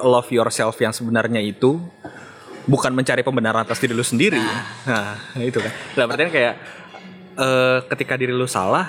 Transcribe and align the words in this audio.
love 0.00 0.28
yourself 0.30 0.78
yang 0.78 0.90
sebenarnya 0.90 1.38
itu 1.38 1.78
bukan 2.64 2.92
mencari 2.92 3.22
pembenaran 3.22 3.64
atas 3.64 3.78
diri 3.78 3.92
lu 3.92 4.04
sendiri. 4.04 4.38
Nah, 4.84 5.16
itu 5.40 5.58
kan. 5.58 5.72
Nah, 5.96 6.04
berarti 6.04 6.22
kan 6.28 6.32
kayak 6.32 6.54
eh, 7.34 7.78
ketika 7.90 8.14
diri 8.14 8.32
lu 8.32 8.44
salah, 8.44 8.88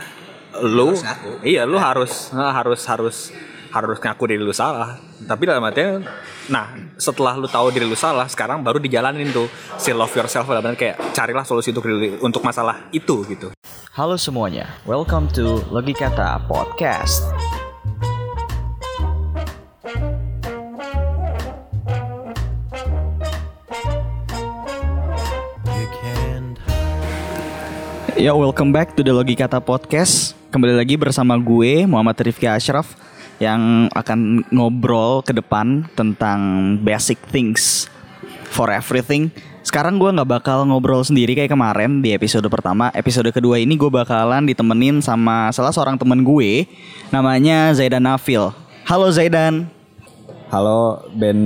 lu 0.59 0.91
Harus 0.91 1.05
ngaku. 1.05 1.29
iya 1.45 1.63
lu 1.63 1.77
harus 1.77 2.33
nah, 2.33 2.49
harus 2.51 2.81
harus 2.83 3.17
harus 3.69 3.97
ngaku 4.01 4.23
diri 4.27 4.41
lu 4.41 4.51
salah. 4.51 4.97
Tapi 5.19 5.45
dalam 5.45 5.61
artian 5.61 6.01
nah, 6.49 6.73
setelah 6.97 7.37
lu 7.37 7.45
tahu 7.45 7.69
diri 7.69 7.85
lu 7.85 7.93
salah, 7.93 8.25
sekarang 8.25 8.65
baru 8.65 8.81
dijalanin 8.81 9.29
tuh 9.29 9.45
si 9.77 9.93
love 9.93 10.11
yourself 10.11 10.49
dalam 10.49 10.65
artian 10.65 10.75
kayak 10.75 11.13
carilah 11.13 11.45
solusi 11.45 11.69
untuk 11.69 11.85
diri- 11.85 12.17
untuk 12.19 12.41
masalah 12.41 12.89
itu 12.89 13.21
gitu. 13.29 13.53
Halo 13.93 14.17
semuanya, 14.17 14.65
welcome 14.83 15.29
to 15.29 15.61
Logikata 15.69 16.41
Podcast. 16.47 17.21
Ya, 28.19 28.35
welcome 28.35 28.75
back 28.75 28.99
to 28.99 29.01
the 29.01 29.15
Logikata 29.15 29.63
Podcast. 29.63 30.35
Kembali 30.51 30.75
lagi 30.75 30.99
bersama 30.99 31.39
gue 31.39 31.87
Muhammad 31.87 32.19
Rifki 32.19 32.51
Ashraf 32.51 32.99
yang 33.39 33.87
akan 33.95 34.43
ngobrol 34.51 35.23
ke 35.23 35.31
depan 35.31 35.87
tentang 35.95 36.75
basic 36.83 37.15
things 37.31 37.87
for 38.51 38.75
everything. 38.75 39.31
Sekarang 39.63 39.95
gue 39.95 40.11
nggak 40.11 40.27
bakal 40.35 40.67
ngobrol 40.67 40.99
sendiri 40.99 41.31
kayak 41.31 41.55
kemarin 41.55 42.03
di 42.03 42.11
episode 42.11 42.43
pertama. 42.51 42.91
Episode 42.91 43.31
kedua 43.31 43.55
ini 43.55 43.79
gue 43.79 43.87
bakalan 43.87 44.43
ditemenin 44.43 44.99
sama 44.99 45.47
salah 45.55 45.71
seorang 45.71 45.95
temen 45.95 46.19
gue, 46.19 46.67
namanya 47.15 47.71
Zaidan 47.71 48.03
Nafil. 48.03 48.51
Halo 48.83 49.07
Zaidan. 49.15 49.78
Halo 50.49 51.05
Ben 51.13 51.37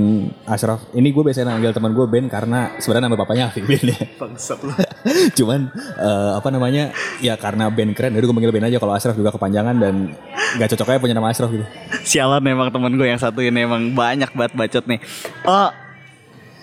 Ashraf. 0.48 0.88
Ini 0.96 1.12
gue 1.12 1.20
biasanya 1.20 1.52
manggil 1.52 1.76
teman 1.76 1.92
gue 1.92 2.08
Ben 2.08 2.24
karena 2.24 2.72
sebenarnya 2.80 3.12
nama 3.12 3.20
bapaknya 3.20 3.52
Afik 3.52 3.68
Ben 3.68 3.84
ya. 3.84 4.00
Bangsat 4.16 4.64
lu. 4.64 4.72
Cuman 5.44 5.68
eh, 6.00 6.30
apa 6.40 6.48
namanya? 6.48 6.88
Ya 7.20 7.36
karena 7.36 7.68
Ben 7.68 7.92
keren, 7.92 8.16
jadi 8.16 8.24
gue 8.24 8.32
manggil 8.32 8.48
Ben 8.48 8.64
aja. 8.64 8.80
Kalau 8.80 8.96
Ashraf 8.96 9.12
juga 9.12 9.28
kepanjangan 9.28 9.76
dan 9.76 10.16
gak 10.56 10.72
cocok 10.72 10.88
aja 10.88 10.98
punya 11.04 11.12
nama 11.12 11.28
Ashraf 11.28 11.52
gitu. 11.52 11.68
Sialan 12.00 12.40
memang 12.40 12.72
temen 12.72 12.96
gue 12.96 13.04
yang 13.04 13.20
satu 13.20 13.44
ini 13.44 13.68
emang 13.68 13.92
banyak 13.92 14.32
banget 14.32 14.52
bacot 14.56 14.84
nih. 14.88 15.00
Oh, 15.44 15.68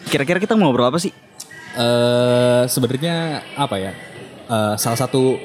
kira-kira 0.09 0.41
kita 0.41 0.57
mau 0.57 0.73
ngobrol 0.73 0.89
apa 0.89 0.97
sih? 0.97 1.13
Eh 1.77 2.63
sebenarnya 2.65 3.45
apa 3.53 3.77
ya? 3.77 3.93
Eh, 4.49 4.75
salah 4.81 4.97
satu 4.97 5.37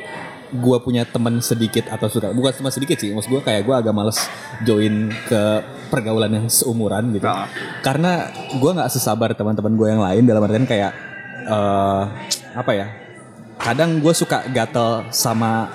gue 0.50 0.76
punya 0.80 1.02
teman 1.02 1.38
sedikit 1.40 1.88
atau 1.88 2.06
suka 2.06 2.30
bukan 2.30 2.52
cuma 2.54 2.70
sedikit 2.70 2.98
sih 2.98 3.10
maksud 3.10 3.30
gue 3.30 3.42
kayak 3.42 3.66
gue 3.66 3.74
agak 3.74 3.94
males 3.94 4.18
join 4.62 5.10
ke 5.26 5.42
pergaulan 5.88 6.30
yang 6.30 6.46
seumuran 6.46 7.14
gitu 7.14 7.26
Ah. 7.26 7.46
karena 7.82 8.30
gue 8.54 8.70
nggak 8.70 8.90
sesabar 8.90 9.34
teman-teman 9.34 9.74
gue 9.74 9.88
yang 9.90 10.02
lain 10.02 10.22
dalam 10.26 10.42
artian 10.42 10.66
kayak 10.66 10.92
eh 11.46 12.02
apa 12.54 12.72
ya 12.74 12.86
kadang 13.56 13.98
gue 13.98 14.12
suka 14.12 14.46
gatel 14.50 15.06
sama 15.10 15.70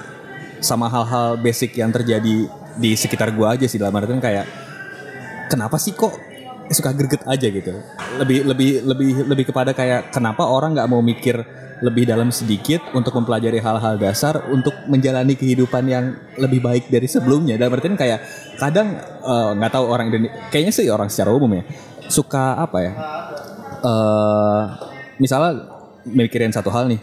sama 0.62 0.86
hal-hal 0.88 1.40
basic 1.40 1.74
yang 1.74 1.90
terjadi 1.90 2.48
di 2.76 2.92
sekitar 2.96 3.32
gue 3.32 3.48
aja 3.48 3.66
sih 3.68 3.80
dalam 3.80 3.96
artian 3.96 4.20
kayak 4.20 4.46
kenapa 5.48 5.76
sih 5.76 5.92
kok 5.92 6.14
suka 6.72 6.96
greget 6.96 7.28
aja 7.28 7.48
gitu 7.52 7.72
lebih 8.16 8.48
lebih 8.48 8.70
lebih 8.88 9.10
lebih 9.28 9.46
kepada 9.52 9.76
kayak 9.76 10.12
kenapa 10.16 10.48
orang 10.48 10.72
nggak 10.72 10.88
mau 10.88 11.04
mikir 11.04 11.44
lebih 11.82 12.06
dalam 12.06 12.30
sedikit 12.30 12.82
untuk 12.94 13.18
mempelajari 13.18 13.58
hal-hal 13.58 13.98
dasar 13.98 14.50
untuk 14.54 14.74
menjalani 14.86 15.34
kehidupan 15.34 15.84
yang 15.90 16.14
lebih 16.38 16.62
baik 16.62 16.94
dari 16.94 17.10
sebelumnya. 17.10 17.58
Dalam 17.58 17.74
artian 17.74 17.98
kayak 17.98 18.22
kadang 18.62 19.02
eh, 19.02 19.52
nggak 19.58 19.72
tahu 19.74 19.86
orang 19.90 20.14
kayaknya 20.54 20.74
sih 20.74 20.88
orang 20.94 21.10
secara 21.10 21.34
umum 21.34 21.58
ya 21.58 21.64
suka 22.12 22.60
apa 22.60 22.78
ya 22.84 22.94
eh 23.82 24.64
misalnya 25.18 25.66
mikirin 26.06 26.54
satu 26.54 26.70
hal 26.70 26.86
nih 26.86 27.02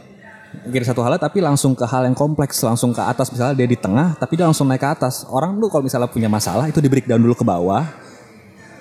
mikirin 0.68 0.86
satu 0.86 1.02
hal 1.04 1.18
tapi 1.18 1.42
langsung 1.42 1.74
ke 1.74 1.84
hal 1.84 2.06
yang 2.08 2.16
kompleks 2.16 2.62
langsung 2.64 2.94
ke 2.94 3.02
atas. 3.02 3.28
Misalnya 3.34 3.54
dia 3.58 3.68
di 3.68 3.76
tengah 3.76 4.16
tapi 4.16 4.38
dia 4.38 4.46
langsung 4.48 4.70
naik 4.70 4.80
ke 4.80 4.88
atas. 4.88 5.26
Orang 5.28 5.58
tuh 5.60 5.68
kalau 5.68 5.84
misalnya 5.84 6.08
punya 6.08 6.30
masalah 6.30 6.70
itu 6.70 6.80
di 6.80 6.88
breakdown 6.88 7.20
dulu 7.20 7.34
ke 7.36 7.44
bawah 7.44 8.07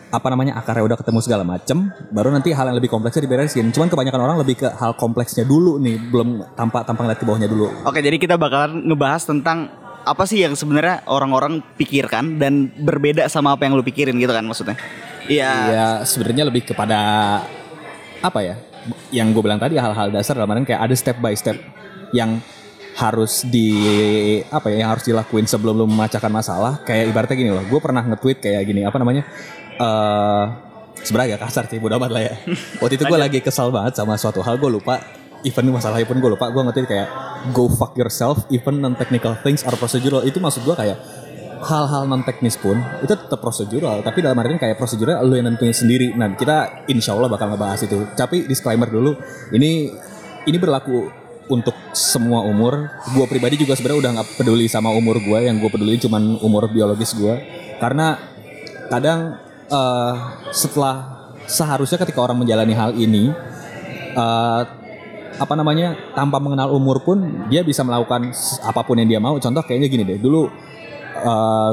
apa 0.08 0.28
namanya 0.32 0.56
akarnya 0.56 0.88
udah 0.88 0.98
ketemu 1.04 1.20
segala 1.20 1.44
macem 1.44 1.92
baru 2.16 2.32
nanti 2.32 2.56
hal 2.56 2.72
yang 2.72 2.78
lebih 2.80 2.88
kompleksnya 2.88 3.28
diberesin. 3.28 3.76
Cuman 3.76 3.92
kebanyakan 3.92 4.22
orang 4.24 4.38
lebih 4.40 4.64
ke 4.64 4.68
hal 4.72 4.96
kompleksnya 4.96 5.44
dulu 5.44 5.76
nih 5.84 6.00
belum 6.00 6.56
tampak 6.56 6.88
tampak 6.88 7.12
lihat 7.12 7.20
ke 7.20 7.26
bawahnya 7.28 7.50
dulu. 7.52 7.68
Oke, 7.84 8.00
jadi 8.00 8.16
kita 8.16 8.40
bakalan 8.40 8.88
ngebahas 8.88 9.28
tentang 9.28 9.68
apa 10.08 10.24
sih 10.24 10.40
yang 10.40 10.56
sebenarnya 10.56 11.04
orang-orang 11.12 11.60
pikirkan 11.76 12.40
dan 12.40 12.72
berbeda 12.72 13.28
sama 13.28 13.60
apa 13.60 13.68
yang 13.68 13.76
lu 13.76 13.84
pikirin 13.84 14.16
gitu 14.16 14.32
kan 14.32 14.44
maksudnya? 14.48 14.80
Iya. 15.28 15.52
ya 15.68 15.88
sebenarnya 16.08 16.48
lebih 16.48 16.64
kepada 16.72 17.00
apa 18.24 18.40
ya? 18.40 18.56
Yang 19.12 19.28
gue 19.36 19.44
bilang 19.44 19.60
tadi 19.60 19.76
hal-hal 19.76 20.08
dasar 20.08 20.40
dalam 20.40 20.64
kayak 20.64 20.80
ada 20.80 20.96
step 20.96 21.20
by 21.20 21.36
step 21.36 21.60
yang 22.16 22.40
harus 22.98 23.46
di 23.46 23.70
apa 24.50 24.74
ya 24.74 24.82
yang 24.82 24.90
harus 24.90 25.06
dilakuin 25.06 25.46
sebelum 25.46 25.76
lu 25.76 25.86
memecahkan 25.92 26.32
masalah. 26.32 26.80
Kayak 26.88 27.12
ibaratnya 27.12 27.36
gini 27.36 27.52
loh 27.52 27.68
gue 27.68 27.80
pernah 27.84 28.02
nge-tweet 28.08 28.40
kayak 28.40 28.64
gini 28.64 28.88
apa 28.88 28.96
namanya 28.96 29.28
eh 29.78 30.46
sebenarnya 31.04 31.38
agak 31.38 31.42
kasar 31.50 31.64
sih 31.70 31.78
bodo 31.78 31.96
amat 32.02 32.12
lah 32.12 32.24
ya. 32.26 32.34
Waktu 32.82 32.98
itu 32.98 33.04
gue 33.06 33.20
lagi 33.20 33.40
kesal 33.44 33.70
banget 33.70 34.00
sama 34.00 34.18
suatu 34.18 34.42
hal 34.42 34.58
gue 34.58 34.70
lupa. 34.70 35.00
Even 35.46 35.70
masalahnya 35.70 36.10
pun 36.10 36.18
gue 36.18 36.32
lupa 36.34 36.50
gue 36.50 36.62
nge-tweet 36.66 36.88
kayak 36.90 37.08
go 37.54 37.70
fuck 37.70 37.94
yourself 37.94 38.50
even 38.50 38.82
non 38.82 38.98
technical 38.98 39.38
things 39.46 39.62
are 39.64 39.78
procedural. 39.78 40.26
Itu 40.26 40.42
maksud 40.42 40.66
gue 40.66 40.74
kayak 40.74 40.98
hal-hal 41.58 42.06
non 42.06 42.22
teknis 42.22 42.54
pun 42.58 42.78
itu 43.02 43.14
tetap 43.18 43.42
prosedural 43.42 44.06
tapi 44.06 44.22
dalam 44.22 44.38
artian 44.38 44.62
kayak 44.62 44.78
prosedurnya 44.78 45.22
lu 45.22 45.38
yang 45.38 45.54
nentuin 45.54 45.74
sendiri. 45.74 46.14
Nah 46.18 46.34
kita 46.34 46.86
insya 46.90 47.14
Allah 47.14 47.30
bakal 47.30 47.54
ngebahas 47.54 47.86
itu. 47.86 47.98
Tapi 48.18 48.50
disclaimer 48.50 48.90
dulu 48.90 49.14
ini 49.54 49.94
ini 50.48 50.58
berlaku 50.58 51.08
untuk 51.48 51.74
semua 51.96 52.44
umur. 52.44 52.90
Gue 53.14 53.26
pribadi 53.30 53.62
juga 53.62 53.78
sebenarnya 53.78 54.00
udah 54.02 54.12
nggak 54.20 54.30
peduli 54.42 54.66
sama 54.68 54.90
umur 54.92 55.22
gue 55.22 55.40
yang 55.48 55.62
gue 55.62 55.70
peduli 55.70 56.02
cuman 56.02 56.42
umur 56.42 56.68
biologis 56.68 57.14
gue 57.14 57.36
karena 57.78 58.18
kadang 58.90 59.47
eh, 59.68 60.14
setelah 60.52 60.96
seharusnya 61.48 62.00
ketika 62.04 62.20
orang 62.20 62.44
menjalani 62.44 62.74
hal 62.76 62.92
ini 62.96 63.32
eh, 64.16 64.62
apa 65.38 65.54
namanya 65.54 65.94
tanpa 66.18 66.42
mengenal 66.42 66.74
umur 66.74 67.06
pun 67.06 67.46
dia 67.46 67.62
bisa 67.62 67.86
melakukan 67.86 68.34
apa 68.66 68.82
pun 68.82 68.98
yang 68.98 69.10
dia 69.10 69.22
mau. 69.22 69.38
Contoh 69.38 69.62
kayaknya 69.62 69.88
gini 69.88 70.04
deh 70.04 70.18
dulu 70.18 70.50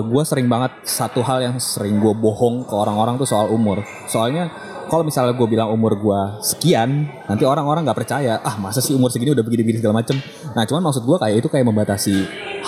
gue 0.05 0.23
sering 0.25 0.49
banget 0.49 0.73
satu 0.89 1.21
hal 1.21 1.45
yang 1.45 1.57
sering 1.61 2.01
gue 2.01 2.17
bohong 2.17 2.65
ke 2.65 2.75
orang-orang 2.77 3.21
tuh 3.21 3.29
soal 3.29 3.53
umur. 3.53 3.85
Soalnya 4.09 4.49
kalau 4.89 5.05
misalnya 5.05 5.33
gue 5.37 5.49
bilang 5.49 5.73
umur 5.73 5.97
gue 5.97 6.21
sekian 6.45 7.09
nanti 7.29 7.45
orang-orang 7.45 7.89
nggak 7.89 8.05
percaya 8.05 8.41
ah 8.41 8.57
masa 8.61 8.85
sih 8.85 8.93
umur 8.93 9.09
segini 9.13 9.33
udah 9.33 9.45
begini-begini 9.45 9.81
segala 9.81 10.01
macem? 10.01 10.17
Nah 10.53 10.65
cuman 10.69 10.89
maksud 10.89 11.05
gue 11.05 11.17
kayak 11.21 11.37
itu 11.41 11.49
kayak 11.49 11.67
membatasi 11.69 12.15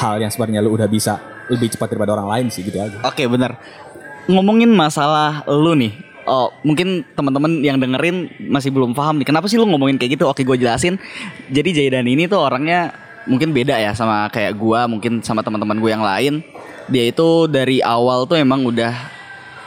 hal 0.01 0.21
yang 0.21 0.33
sebenarnya 0.33 0.61
lu 0.65 0.77
udah 0.77 0.89
bisa 0.89 1.17
lebih 1.47 1.71
cepat 1.73 1.95
daripada 1.95 2.19
orang 2.19 2.29
lain 2.29 2.47
sih 2.51 2.67
gitu 2.67 2.77
aja. 2.77 2.99
Oke, 3.07 3.25
bener. 3.31 3.55
Ngomongin 4.27 4.71
masalah 4.75 5.47
lu 5.47 5.79
nih. 5.79 5.95
Oh, 6.27 6.51
mungkin 6.67 7.07
teman-teman 7.15 7.63
yang 7.63 7.79
dengerin 7.79 8.27
masih 8.51 8.75
belum 8.75 8.91
paham 8.91 9.23
nih. 9.23 9.27
Kenapa 9.31 9.47
sih 9.47 9.55
lu 9.55 9.71
ngomongin 9.71 9.95
kayak 9.95 10.19
gitu? 10.19 10.27
Oke, 10.27 10.43
gue 10.43 10.59
jelasin. 10.59 10.99
Jadi 11.47 11.71
Jaidan 11.71 12.11
ini 12.11 12.27
tuh 12.27 12.43
orangnya 12.43 12.91
mungkin 13.31 13.55
beda 13.55 13.79
ya 13.79 13.95
sama 13.95 14.27
kayak 14.35 14.59
gua, 14.59 14.91
mungkin 14.91 15.23
sama 15.23 15.47
teman-teman 15.47 15.79
gue 15.79 15.91
yang 15.95 16.03
lain. 16.03 16.43
Dia 16.91 17.11
itu 17.11 17.47
dari 17.47 17.79
awal 17.79 18.27
tuh 18.27 18.39
emang 18.43 18.67
udah 18.67 18.95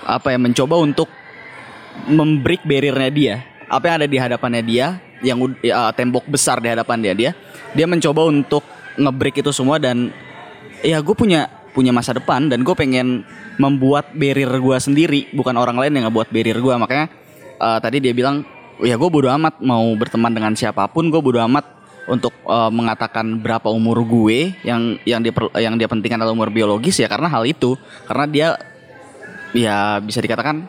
apa 0.03 0.35
ya 0.35 0.39
mencoba 0.39 0.75
untuk 0.79 1.07
membreak 2.11 2.63
barriernya 2.67 3.11
dia. 3.11 3.35
Apa 3.71 3.87
yang 3.87 3.95
ada 4.03 4.07
di 4.11 4.17
hadapannya 4.19 4.63
dia, 4.63 4.99
yang 5.23 5.39
ya, 5.63 5.91
tembok 5.95 6.27
besar 6.27 6.59
di 6.59 6.67
hadapan 6.67 6.97
dia 6.99 7.13
dia, 7.15 7.31
dia 7.71 7.87
mencoba 7.87 8.27
untuk 8.27 8.63
ngebreak 8.99 9.39
itu 9.39 9.51
semua 9.55 9.79
dan 9.79 10.11
ya 10.83 10.99
gue 10.99 11.15
punya 11.15 11.47
punya 11.79 11.95
masa 11.95 12.11
depan 12.11 12.51
dan 12.51 12.67
gue 12.67 12.75
pengen 12.75 13.23
membuat 13.55 14.11
barrier 14.11 14.51
gue 14.51 14.77
sendiri 14.83 15.31
bukan 15.31 15.55
orang 15.55 15.79
lain 15.79 15.95
yang 15.95 16.11
ngebuat 16.11 16.27
barrier 16.27 16.59
gue 16.59 16.73
makanya 16.75 17.07
eh, 17.55 17.79
tadi 17.79 18.03
dia 18.03 18.11
bilang 18.11 18.43
ya 18.83 18.99
gue 18.99 19.07
bodo 19.07 19.31
amat 19.31 19.63
mau 19.63 19.87
berteman 19.95 20.35
dengan 20.35 20.51
siapa 20.59 20.91
pun 20.91 21.07
gue 21.07 21.23
bodo 21.23 21.39
amat 21.47 21.79
untuk 22.09 22.33
eh, 22.49 22.71
mengatakan 22.73 23.37
berapa 23.37 23.69
umur 23.69 24.01
gue 24.03 24.57
yang 24.65 24.97
yang 25.05 25.21
dia 25.21 25.31
yang 25.61 25.77
dia 25.77 25.85
pentingkan 25.85 26.25
adalah 26.25 26.33
umur 26.33 26.49
biologis 26.49 26.97
ya 26.97 27.05
karena 27.05 27.29
hal 27.29 27.45
itu. 27.45 27.77
Karena 28.09 28.25
dia 28.25 28.47
ya 29.53 30.01
bisa 30.01 30.19
dikatakan 30.19 30.65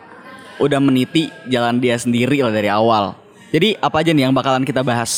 udah 0.60 0.78
meniti 0.78 1.32
jalan 1.48 1.80
dia 1.80 1.96
sendiri 1.96 2.44
lah 2.44 2.52
dari 2.52 2.68
awal. 2.68 3.16
Jadi 3.50 3.74
apa 3.80 4.04
aja 4.04 4.12
nih 4.14 4.28
yang 4.28 4.36
bakalan 4.36 4.62
kita 4.62 4.84
bahas 4.84 5.10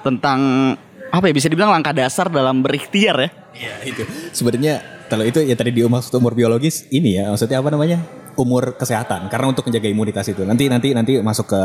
tentang 0.00 0.72
apa 1.10 1.24
ya 1.28 1.34
bisa 1.36 1.50
dibilang 1.50 1.74
langkah 1.74 1.92
dasar 1.92 2.30
dalam 2.30 2.62
berikhtiar 2.62 3.18
ya? 3.18 3.30
Iya 3.54 3.74
itu. 3.84 4.02
Sebenarnya 4.32 4.93
kalau 5.08 5.24
itu 5.24 5.40
ya 5.44 5.54
tadi 5.54 5.70
di 5.70 5.84
maksud 5.84 6.16
umur 6.16 6.32
biologis 6.32 6.88
ini 6.88 7.20
ya 7.20 7.30
maksudnya 7.30 7.60
apa 7.60 7.68
namanya? 7.72 7.98
Umur 8.34 8.74
kesehatan 8.74 9.30
karena 9.30 9.46
untuk 9.46 9.70
menjaga 9.70 9.86
imunitas 9.86 10.26
itu. 10.26 10.42
Nanti 10.42 10.66
nanti 10.66 10.90
nanti 10.90 11.12
masuk 11.22 11.54
ke 11.54 11.62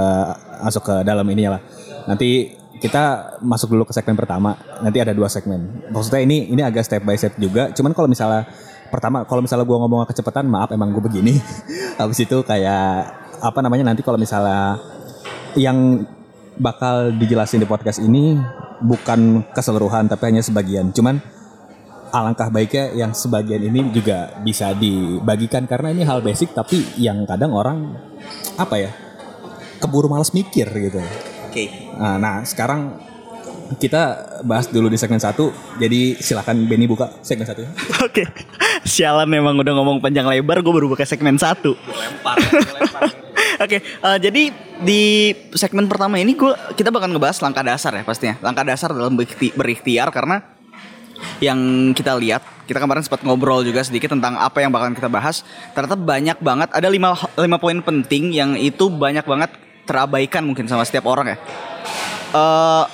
masuk 0.61 0.83
ke 0.85 0.95
dalam 1.01 1.25
ininya 1.25 1.57
lah. 1.57 1.61
Nanti 2.05 2.59
kita 2.79 3.35
masuk 3.43 3.75
dulu 3.75 3.83
ke 3.83 3.93
segmen 3.93 4.15
pertama 4.15 4.55
nanti 4.79 5.03
ada 5.03 5.11
dua 5.11 5.27
segmen. 5.27 5.83
Maksudnya 5.91 6.23
ini 6.23 6.47
ini 6.47 6.61
agak 6.63 6.87
step 6.87 7.03
by 7.03 7.17
step 7.19 7.35
juga 7.35 7.73
cuman 7.75 7.91
kalau 7.91 8.07
misalnya 8.07 8.47
pertama 8.89 9.27
kalau 9.27 9.43
misalnya 9.43 9.67
gue 9.67 9.77
ngomong 9.77 10.07
kecepatan 10.07 10.47
maaf 10.47 10.71
emang 10.71 10.95
gue 10.95 11.03
begini. 11.03 11.37
Habis 11.99 12.23
itu 12.23 12.37
kayak 12.41 13.11
apa 13.39 13.59
namanya 13.59 13.91
nanti 13.91 14.01
kalau 14.03 14.19
misalnya 14.19 14.79
yang 15.57 16.07
bakal 16.59 17.15
dijelasin 17.15 17.63
di 17.63 17.67
podcast 17.67 18.03
ini 18.03 18.35
bukan 18.83 19.43
keseluruhan 19.51 20.07
tapi 20.07 20.31
hanya 20.31 20.43
sebagian. 20.43 20.91
Cuman 20.95 21.19
alangkah 22.09 22.49
baiknya 22.49 22.93
yang 22.93 23.11
sebagian 23.13 23.61
ini 23.61 23.93
juga 23.93 24.33
bisa 24.41 24.73
dibagikan 24.73 25.65
karena 25.69 25.93
ini 25.93 26.03
hal 26.05 26.21
basic 26.21 26.53
tapi 26.53 26.81
yang 26.97 27.25
kadang 27.25 27.53
orang 27.53 27.95
apa 28.57 28.75
ya 28.77 28.91
keburu 29.79 30.11
males 30.11 30.35
mikir 30.35 30.67
gitu. 30.67 30.99
Oke. 31.49 31.95
Nah, 31.97 32.21
nah, 32.21 32.35
sekarang 32.45 32.99
kita 33.77 34.01
bahas 34.45 34.67
dulu 34.69 34.89
di 34.89 34.97
segmen 34.97 35.21
satu. 35.21 35.49
Jadi 35.77 36.17
silakan 36.19 36.65
Benny 36.65 36.85
buka 36.85 37.09
segmen 37.21 37.47
satu. 37.47 37.65
Oke. 38.05 38.25
Sialan 38.85 39.29
memang 39.29 39.57
udah 39.57 39.73
ngomong 39.77 39.97
panjang 40.01 40.25
lebar 40.25 40.61
gue 40.61 40.73
baru 40.73 40.87
buka 40.89 41.05
segmen 41.05 41.37
satu. 41.37 41.73
Oke, 43.59 43.83
eh, 43.83 44.17
jadi 44.23 44.55
di 44.79 45.35
segmen 45.51 45.83
pertama 45.91 46.15
ini 46.15 46.31
gue 46.31 46.51
kita 46.79 46.95
bakal 46.95 47.11
ngebahas 47.11 47.43
langkah 47.43 47.63
dasar 47.63 47.91
ya 47.91 48.03
pastinya. 48.07 48.35
Langkah 48.39 48.63
dasar 48.63 48.95
dalam 48.95 49.19
berikhti- 49.19 49.51
berikhtiar 49.51 50.07
karena 50.15 50.58
yang 51.39 51.91
kita 51.95 52.15
lihat 52.19 52.43
kita 52.69 52.77
kemarin 52.77 53.01
sempat 53.01 53.25
ngobrol 53.25 53.65
juga 53.65 53.81
sedikit 53.81 54.13
tentang 54.13 54.37
apa 54.37 54.61
yang 54.61 54.69
bakalan 54.69 54.93
kita 54.93 55.09
bahas. 55.09 55.41
Ternyata 55.73 55.97
banyak 55.97 56.37
banget 56.37 56.69
ada 56.69 56.85
lima 56.85 57.17
lima 57.33 57.57
poin 57.57 57.81
penting 57.81 58.29
yang 58.29 58.53
itu 58.53 58.93
banyak 58.93 59.25
banget 59.25 59.49
terabaikan 59.89 60.45
mungkin 60.45 60.69
sama 60.69 60.85
setiap 60.85 61.09
orang 61.09 61.33
ya. 61.33 61.37
Eh 62.29 62.85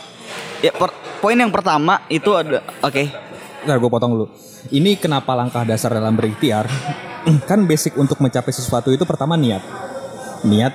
ya 0.64 0.72
per- 0.72 0.96
poin 1.20 1.36
yang 1.36 1.52
pertama 1.52 2.08
itu 2.08 2.32
ada 2.32 2.64
oke. 2.80 3.04
Ntar 3.68 3.78
gue 3.84 3.92
potong 3.92 4.16
dulu. 4.16 4.26
Ini 4.72 4.96
kenapa 4.96 5.36
langkah 5.36 5.68
dasar 5.68 5.92
dalam 5.92 6.16
berikhtiar? 6.16 6.72
kan 7.50 7.68
basic 7.68 8.00
untuk 8.00 8.24
mencapai 8.24 8.56
sesuatu 8.56 8.96
itu 8.96 9.04
pertama 9.04 9.36
niat. 9.36 9.62
Niat 10.48 10.74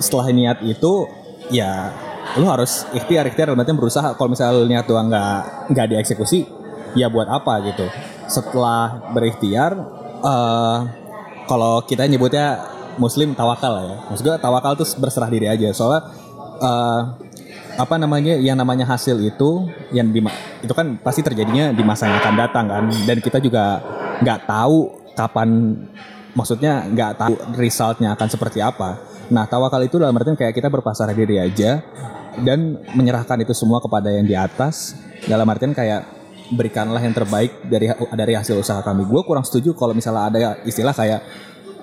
setelah 0.00 0.32
niat 0.32 0.64
itu 0.64 1.04
ya 1.52 1.92
lu 2.36 2.44
harus 2.48 2.84
ikhtiar 2.92 3.28
ikhtiar 3.28 3.52
artian 3.52 3.76
berusaha 3.76 4.16
kalau 4.16 4.32
misalnya 4.32 4.52
lu 4.56 4.64
niat 4.68 4.84
doang 4.84 5.08
nggak 5.08 5.36
nggak 5.72 5.86
dieksekusi 5.96 6.57
ya 6.94 7.08
buat 7.08 7.28
apa 7.28 7.60
gitu. 7.68 7.86
Setelah 8.28 9.10
berikhtiar 9.12 9.72
eh 10.24 10.78
kalau 11.48 11.80
kita 11.84 12.04
nyebutnya 12.04 12.60
muslim 13.00 13.32
tawakal 13.32 13.72
ya. 13.80 13.96
Maksud 14.12 14.24
gue 14.24 14.36
tawakal 14.36 14.76
tuh 14.76 14.88
berserah 15.00 15.30
diri 15.32 15.48
aja. 15.48 15.72
Soalnya 15.72 16.02
eh 16.60 17.02
apa 17.78 17.94
namanya 17.94 18.34
yang 18.34 18.58
namanya 18.58 18.90
hasil 18.90 19.22
itu 19.22 19.70
yang 19.94 20.10
di 20.10 20.18
itu 20.60 20.74
kan 20.74 20.98
pasti 20.98 21.22
terjadinya 21.22 21.70
di 21.70 21.86
masa 21.86 22.10
yang 22.10 22.18
akan 22.20 22.34
datang 22.36 22.66
kan. 22.68 22.84
Dan 23.06 23.18
kita 23.22 23.38
juga 23.38 23.80
nggak 24.18 24.40
tahu 24.50 24.78
kapan 25.14 25.78
maksudnya 26.34 26.86
nggak 26.90 27.12
tahu 27.18 27.34
resultnya 27.56 28.14
akan 28.18 28.28
seperti 28.28 28.58
apa. 28.62 28.98
Nah 29.30 29.46
tawakal 29.46 29.80
itu 29.84 29.96
dalam 29.96 30.16
artian 30.16 30.34
kayak 30.34 30.56
kita 30.56 30.68
berpasrah 30.68 31.14
diri 31.14 31.38
aja 31.38 31.80
dan 32.42 32.82
menyerahkan 32.94 33.38
itu 33.42 33.54
semua 33.54 33.78
kepada 33.78 34.10
yang 34.10 34.26
di 34.26 34.34
atas. 34.34 34.98
Dalam 35.26 35.46
artian 35.50 35.74
kayak 35.74 36.17
berikanlah 36.52 37.00
yang 37.00 37.12
terbaik 37.12 37.64
dari 37.68 37.92
dari 37.92 38.32
hasil 38.36 38.60
usaha 38.60 38.80
kami 38.80 39.04
gue 39.04 39.20
kurang 39.24 39.44
setuju 39.44 39.76
kalau 39.76 39.92
misalnya 39.92 40.22
ada 40.28 40.38
istilah 40.64 40.96
kayak 40.96 41.20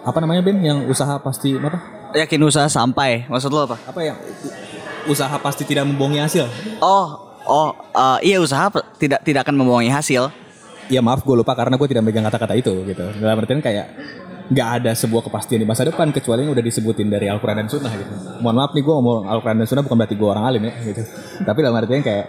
apa 0.05 0.17
namanya 0.21 0.41
Ben 0.45 0.61
yang 0.61 0.85
usaha 0.85 1.17
pasti 1.17 1.57
apa 1.57 1.81
Yakin 2.15 2.47
usaha 2.47 2.71
sampai. 2.71 3.27
Maksud 3.27 3.51
lo 3.51 3.67
apa? 3.67 3.75
apa 3.83 3.99
yang 3.99 4.15
usaha 5.09 5.35
pasti 5.37 5.63
tidak 5.65 5.85
membohongi 5.85 6.21
hasil 6.21 6.49
Oh, 6.81 7.37
oh, 7.45 7.69
eh, 7.93 8.33
iya 8.33 8.37
usaha 8.41 8.69
tidak 8.97 9.21
tidak 9.21 9.45
akan 9.45 9.55
membohongi 9.61 9.89
hasil. 9.93 10.29
ya 10.85 11.01
maaf 11.01 11.25
gue 11.25 11.33
lupa 11.33 11.57
karena 11.57 11.81
gue 11.81 11.87
tidak 11.89 12.05
megang 12.05 12.21
kata-kata 12.29 12.53
itu 12.53 12.69
gitu 12.85 13.01
dalam 13.17 13.41
artian 13.41 13.57
kayak 13.57 13.89
nggak 14.53 14.69
ada 14.77 14.93
sebuah 14.93 15.25
kepastian 15.25 15.65
di 15.65 15.65
masa 15.65 15.81
depan 15.81 16.13
kecuali 16.13 16.45
yang 16.45 16.53
udah 16.53 16.61
disebutin 16.61 17.09
dari 17.09 17.25
Al-Quran 17.25 17.65
dan 17.65 17.67
Sunnah 17.73 17.89
gitu 17.89 18.13
mohon 18.45 18.53
maaf 18.53 18.69
nih 18.77 18.85
gue 18.85 18.93
ngomong 18.93 19.25
Al-Quran 19.25 19.57
dan 19.57 19.65
Sunnah 19.65 19.81
bukan 19.81 19.97
berarti 19.97 20.13
gue 20.13 20.29
orang 20.29 20.45
alim 20.45 20.61
ya 20.69 20.73
gitu 20.85 21.01
tapi 21.41 21.59
dalam 21.65 21.73
artian 21.81 22.05
kayak 22.05 22.25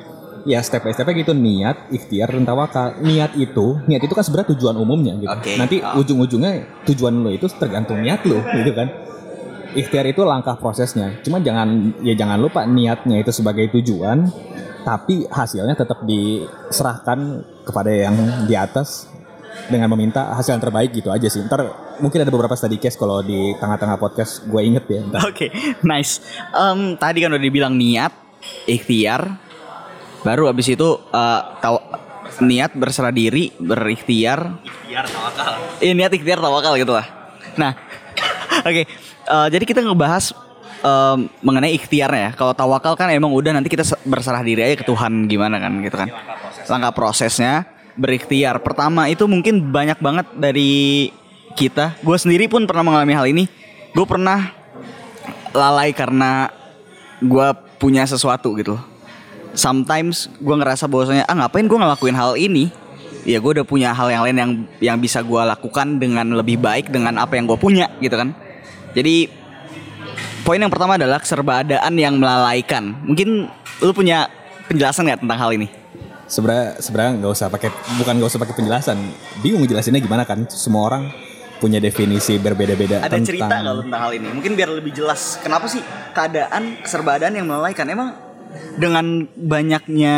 ya 0.46 0.62
step 0.62 0.86
by 0.86 0.94
stepnya 0.94 1.26
gitu 1.26 1.34
niat 1.34 1.90
ikhtiar 1.90 2.30
dan 2.30 2.46
tawakal. 2.46 2.96
Niat 3.02 3.34
itu 3.34 3.82
niat 3.90 4.00
itu 4.06 4.14
kan 4.14 4.22
sebenarnya 4.22 4.54
tujuan 4.54 4.76
umumnya 4.78 5.18
gitu. 5.18 5.34
Oke. 5.34 5.58
nanti 5.58 5.82
Oh. 5.82 6.00
ujung-ujungnya 6.00 6.86
tujuan 6.86 7.14
lo 7.20 7.30
itu 7.34 7.50
tergantung 7.58 8.00
niat 8.00 8.22
lo 8.24 8.40
gitu 8.40 8.72
kan. 8.72 8.88
Ikhtiar 9.76 10.08
itu 10.08 10.24
langkah 10.24 10.56
prosesnya. 10.56 11.20
Cuma 11.20 11.42
jangan 11.42 11.98
ya 12.00 12.16
jangan 12.16 12.40
lupa 12.40 12.64
niatnya 12.64 13.20
itu 13.20 13.34
sebagai 13.34 13.68
tujuan 13.76 14.30
tapi 14.86 15.26
hasilnya 15.26 15.74
tetap 15.74 16.06
diserahkan 16.06 17.42
kepada 17.66 17.90
yang 17.90 18.14
di 18.46 18.54
atas 18.54 19.10
dengan 19.66 19.90
meminta 19.90 20.30
hasil 20.30 20.54
yang 20.54 20.62
terbaik 20.62 20.94
gitu 20.94 21.10
aja 21.10 21.26
sih. 21.26 21.42
Ntar 21.42 21.66
mungkin 21.98 22.22
ada 22.22 22.30
beberapa 22.30 22.54
study 22.54 22.78
case 22.78 22.94
kalau 22.94 23.20
di 23.24 23.56
tengah-tengah 23.58 23.98
podcast 23.98 24.46
gue 24.46 24.62
inget 24.62 24.84
ya 24.86 25.00
Oke, 25.26 25.50
nice. 25.82 26.22
Em, 26.54 26.94
tadi 26.94 27.24
kan 27.24 27.34
udah 27.34 27.42
dibilang 27.42 27.74
niat, 27.74 28.12
ikhtiar, 28.68 29.45
baru 30.26 30.50
abis 30.50 30.74
itu 30.74 30.88
taw- 31.62 31.86
niat 32.42 32.74
berserah 32.74 33.14
diri, 33.14 33.54
berikhtiar. 33.56 34.58
Ikhtiar 34.60 35.06
tawakal. 35.06 35.52
Iya 35.78 35.92
niat 35.94 36.12
ikhtiar 36.12 36.38
tawakal 36.42 36.74
gitu 36.76 36.92
lah. 36.92 37.06
Nah, 37.56 37.72
oke. 38.68 38.82
eh, 38.82 39.46
jadi 39.48 39.64
kita 39.64 39.80
ngebahas 39.86 40.34
em, 40.82 41.30
mengenai 41.40 41.72
ikhtiarnya 41.78 42.20
ya. 42.20 42.30
Kalau 42.34 42.52
tawakal 42.52 42.98
kan 42.98 43.08
emang 43.08 43.32
udah 43.32 43.54
nanti 43.56 43.70
kita 43.70 43.86
se- 43.86 44.00
berserah 44.04 44.42
diri 44.42 44.60
aja 44.66 44.76
ke 44.76 44.84
Tuhan 44.84 45.30
gimana 45.30 45.56
kan 45.62 45.72
gitu 45.80 45.96
kan. 45.96 46.08
Langkah 46.66 46.92
prosesnya 46.92 47.64
berikhtiar. 47.96 48.60
Pertama 48.60 49.08
itu 49.08 49.24
mungkin 49.24 49.72
banyak 49.72 50.02
banget 50.02 50.26
dari 50.36 51.08
kita. 51.56 51.96
Gue 52.04 52.18
sendiri 52.20 52.50
pun 52.50 52.68
pernah 52.68 52.84
mengalami 52.84 53.14
hal 53.16 53.26
ini. 53.30 53.44
Gue 53.96 54.04
pernah 54.04 54.52
lalai 55.56 55.96
karena 55.96 56.52
gue 57.24 57.48
punya 57.80 58.04
sesuatu 58.04 58.52
gitu. 58.60 58.76
Sometimes 59.56 60.28
gue 60.38 60.54
ngerasa 60.54 60.84
bahwasanya 60.86 61.24
ah 61.26 61.34
ngapain 61.34 61.64
gue 61.66 61.78
ngelakuin 61.80 62.16
hal 62.16 62.36
ini? 62.36 62.68
Ya 63.26 63.42
gue 63.42 63.50
udah 63.58 63.66
punya 63.66 63.90
hal 63.90 64.06
yang 64.12 64.22
lain 64.22 64.36
yang 64.38 64.52
yang 64.78 64.96
bisa 65.00 65.24
gue 65.24 65.42
lakukan 65.42 65.98
dengan 65.98 66.30
lebih 66.36 66.60
baik 66.62 66.94
dengan 66.94 67.18
apa 67.18 67.34
yang 67.34 67.50
gue 67.50 67.58
punya 67.58 67.90
gitu 67.98 68.14
kan. 68.14 68.36
Jadi 68.94 69.26
poin 70.46 70.62
yang 70.62 70.70
pertama 70.70 70.94
adalah 70.94 71.18
keserbaadaan 71.18 71.92
yang 71.98 72.20
melalaikan. 72.20 72.94
Mungkin 73.02 73.50
lu 73.82 73.92
punya 73.96 74.30
penjelasan 74.70 75.10
nggak 75.10 75.26
tentang 75.26 75.40
hal 75.40 75.50
ini? 75.56 75.68
sebenarnya 76.26 76.82
sebenarnya 76.82 77.12
nggak 77.22 77.32
usah 77.32 77.46
pakai 77.46 77.70
bukan 78.02 78.12
nggak 78.18 78.30
usah 78.34 78.40
pakai 78.42 78.54
penjelasan 78.58 78.98
bingung 79.46 79.62
jelasinnya 79.62 80.02
gimana 80.02 80.26
kan 80.26 80.42
semua 80.50 80.90
orang 80.90 81.02
punya 81.56 81.80
definisi 81.80 82.36
berbeda-beda 82.36 83.00
Ada 83.00 83.16
tentang 83.16 83.24
cerita 83.24 83.54
nggak 83.64 83.76
tentang 83.88 84.00
hal 84.04 84.12
ini? 84.12 84.28
Mungkin 84.28 84.52
biar 84.60 84.68
lebih 84.76 84.92
jelas. 84.92 85.40
Kenapa 85.40 85.64
sih 85.72 85.80
keadaan 86.12 86.84
keserbaadaan 86.84 87.32
yang 87.32 87.48
melalaikan? 87.48 87.88
Emang 87.88 88.12
dengan 88.76 89.28
banyaknya 89.34 90.14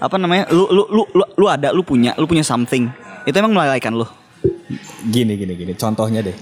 apa 0.00 0.16
namanya? 0.16 0.48
Lu 0.50 0.66
lu 0.70 0.82
lu 0.90 1.02
lu, 1.12 1.24
lu 1.36 1.46
ada, 1.46 1.70
lu 1.70 1.84
punya, 1.84 2.16
lu 2.16 2.24
punya 2.24 2.42
something. 2.42 2.88
Itu 3.24 3.36
emang 3.36 3.52
melalaikan 3.52 3.94
lu. 3.94 4.06
gini 5.12 5.36
gini 5.36 5.52
gini 5.56 5.72
contohnya 5.76 6.24
deh 6.24 6.36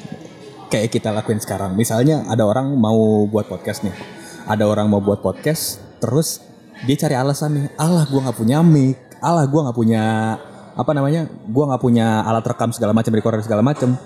kayak 0.69 0.93
kita 0.93 1.11
lakuin 1.11 1.41
sekarang 1.41 1.75
misalnya 1.75 2.27
ada 2.29 2.45
orang 2.45 2.77
mau 2.77 3.25
buat 3.27 3.49
podcast 3.49 3.83
nih 3.87 3.95
ada 4.47 4.69
orang 4.69 4.87
mau 4.87 5.01
buat 5.01 5.25
podcast 5.25 5.81
terus 5.99 6.45
dia 6.87 6.95
cari 6.95 7.17
alasan 7.19 7.51
nih 7.57 7.67
Allah 7.81 8.07
gua 8.07 8.29
nggak 8.29 8.39
punya 8.39 8.63
mic 8.63 8.99
Allah 9.19 9.49
gua 9.51 9.69
nggak 9.69 9.79
punya 9.79 10.03
apa 10.79 10.91
namanya 10.95 11.27
gua 11.49 11.75
nggak 11.75 11.83
punya 11.83 12.23
alat 12.23 12.45
rekam 12.47 12.71
segala 12.71 12.95
macam 12.95 13.11
recorder 13.17 13.43
segala 13.43 13.63
macam 13.65 13.99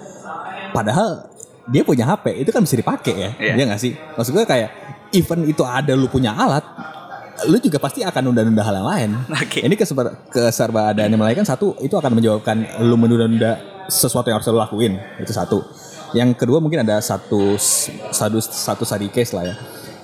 padahal 0.73 1.32
dia 1.71 1.83
punya 1.87 2.05
HP 2.09 2.43
itu 2.43 2.51
kan 2.51 2.63
bisa 2.65 2.75
dipakai 2.75 3.15
ya 3.15 3.31
Iya. 3.39 3.53
Iya 3.55 3.65
nggak 3.71 3.81
sih? 3.81 3.93
Maksud 3.95 4.33
gue 4.35 4.45
kayak 4.47 4.71
even 5.15 5.47
itu 5.47 5.63
ada 5.63 5.95
lu 5.95 6.09
punya 6.11 6.35
alat 6.35 6.65
lu 7.49 7.59
juga 7.59 7.83
pasti 7.83 8.07
akan 8.07 8.31
nunda-nunda 8.31 8.63
hal 8.63 8.75
yang 8.79 8.87
lain. 8.87 9.11
Oke. 9.35 9.67
ini 9.67 9.75
keserba, 9.75 10.15
keserbaadaan 10.31 11.11
yang 11.11 11.19
melahirkan 11.19 11.47
satu 11.47 11.75
itu 11.83 11.95
akan 11.99 12.15
menjawabkan 12.15 12.83
lu 12.87 12.95
menunda-nunda 12.95 13.59
sesuatu 13.91 14.31
yang 14.31 14.39
harus 14.39 14.47
lu 14.47 14.59
lakuin 14.59 14.95
itu 15.19 15.33
satu. 15.35 15.59
Yang 16.15 16.39
kedua 16.39 16.63
mungkin 16.63 16.85
ada 16.87 17.01
satu 17.03 17.57
satu 18.13 18.39
satu 18.39 18.83
study 18.87 19.11
case 19.11 19.35
lah 19.35 19.49
ya. 19.49 19.55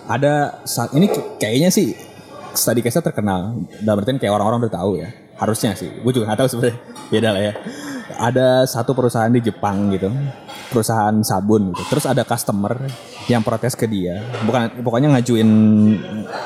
Ada 0.09 0.65
saat 0.65 0.97
ini 0.97 1.07
kayaknya 1.39 1.69
sih 1.71 1.95
study 2.57 2.81
case-nya 2.83 3.07
terkenal 3.07 3.61
dalam 3.85 4.03
artian 4.03 4.19
kayak 4.19 4.35
orang-orang 4.35 4.67
udah 4.67 4.75
tahu 4.75 4.91
ya 4.99 5.09
harusnya 5.39 5.79
sih. 5.79 5.95
Gue 6.03 6.11
juga 6.11 6.33
nggak 6.33 6.41
tahu 6.43 6.49
sebenarnya 6.49 6.77
beda 7.09 7.29
lah 7.33 7.43
ya 7.45 7.53
ada 8.11 8.65
satu 8.65 8.97
perusahaan 8.97 9.29
di 9.29 9.41
Jepang 9.41 9.93
gitu 9.93 10.09
perusahaan 10.69 11.13
sabun 11.21 11.73
gitu 11.73 11.83
terus 11.89 12.05
ada 12.05 12.25
customer 12.25 12.77
yang 13.27 13.45
protes 13.45 13.75
ke 13.75 13.85
dia 13.85 14.25
bukan 14.43 14.81
pokoknya 14.81 15.13
ngajuin 15.13 15.49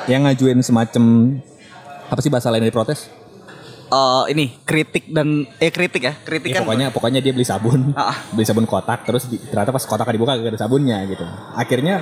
yang 0.05 0.27
ngajuin 0.27 0.59
semacam 0.59 1.03
apa 2.05 2.19
sih 2.19 2.27
bahasa 2.27 2.51
lain 2.51 2.67
dari 2.67 2.73
protes 2.73 3.07
Eh 3.85 4.33
ini 4.33 4.57
kritik 4.65 5.13
dan 5.13 5.45
eh 5.61 5.69
kritik 5.69 6.01
ya, 6.01 6.17
kritik 6.17 6.49
Ya, 6.49 6.57
kan. 6.57 6.65
pokoknya 6.65 6.87
pokoknya 6.89 7.19
dia 7.21 7.29
beli 7.29 7.45
sabun, 7.45 7.93
Ah. 7.93 8.25
beli 8.33 8.41
sabun 8.41 8.65
kotak, 8.65 9.05
terus 9.05 9.29
di- 9.29 9.37
ternyata 9.37 9.69
pas 9.69 9.85
kotak 9.85 10.09
dibuka 10.09 10.33
gak 10.33 10.49
ada 10.49 10.57
sabunnya 10.57 10.97
gitu. 11.05 11.21
Akhirnya 11.53 12.01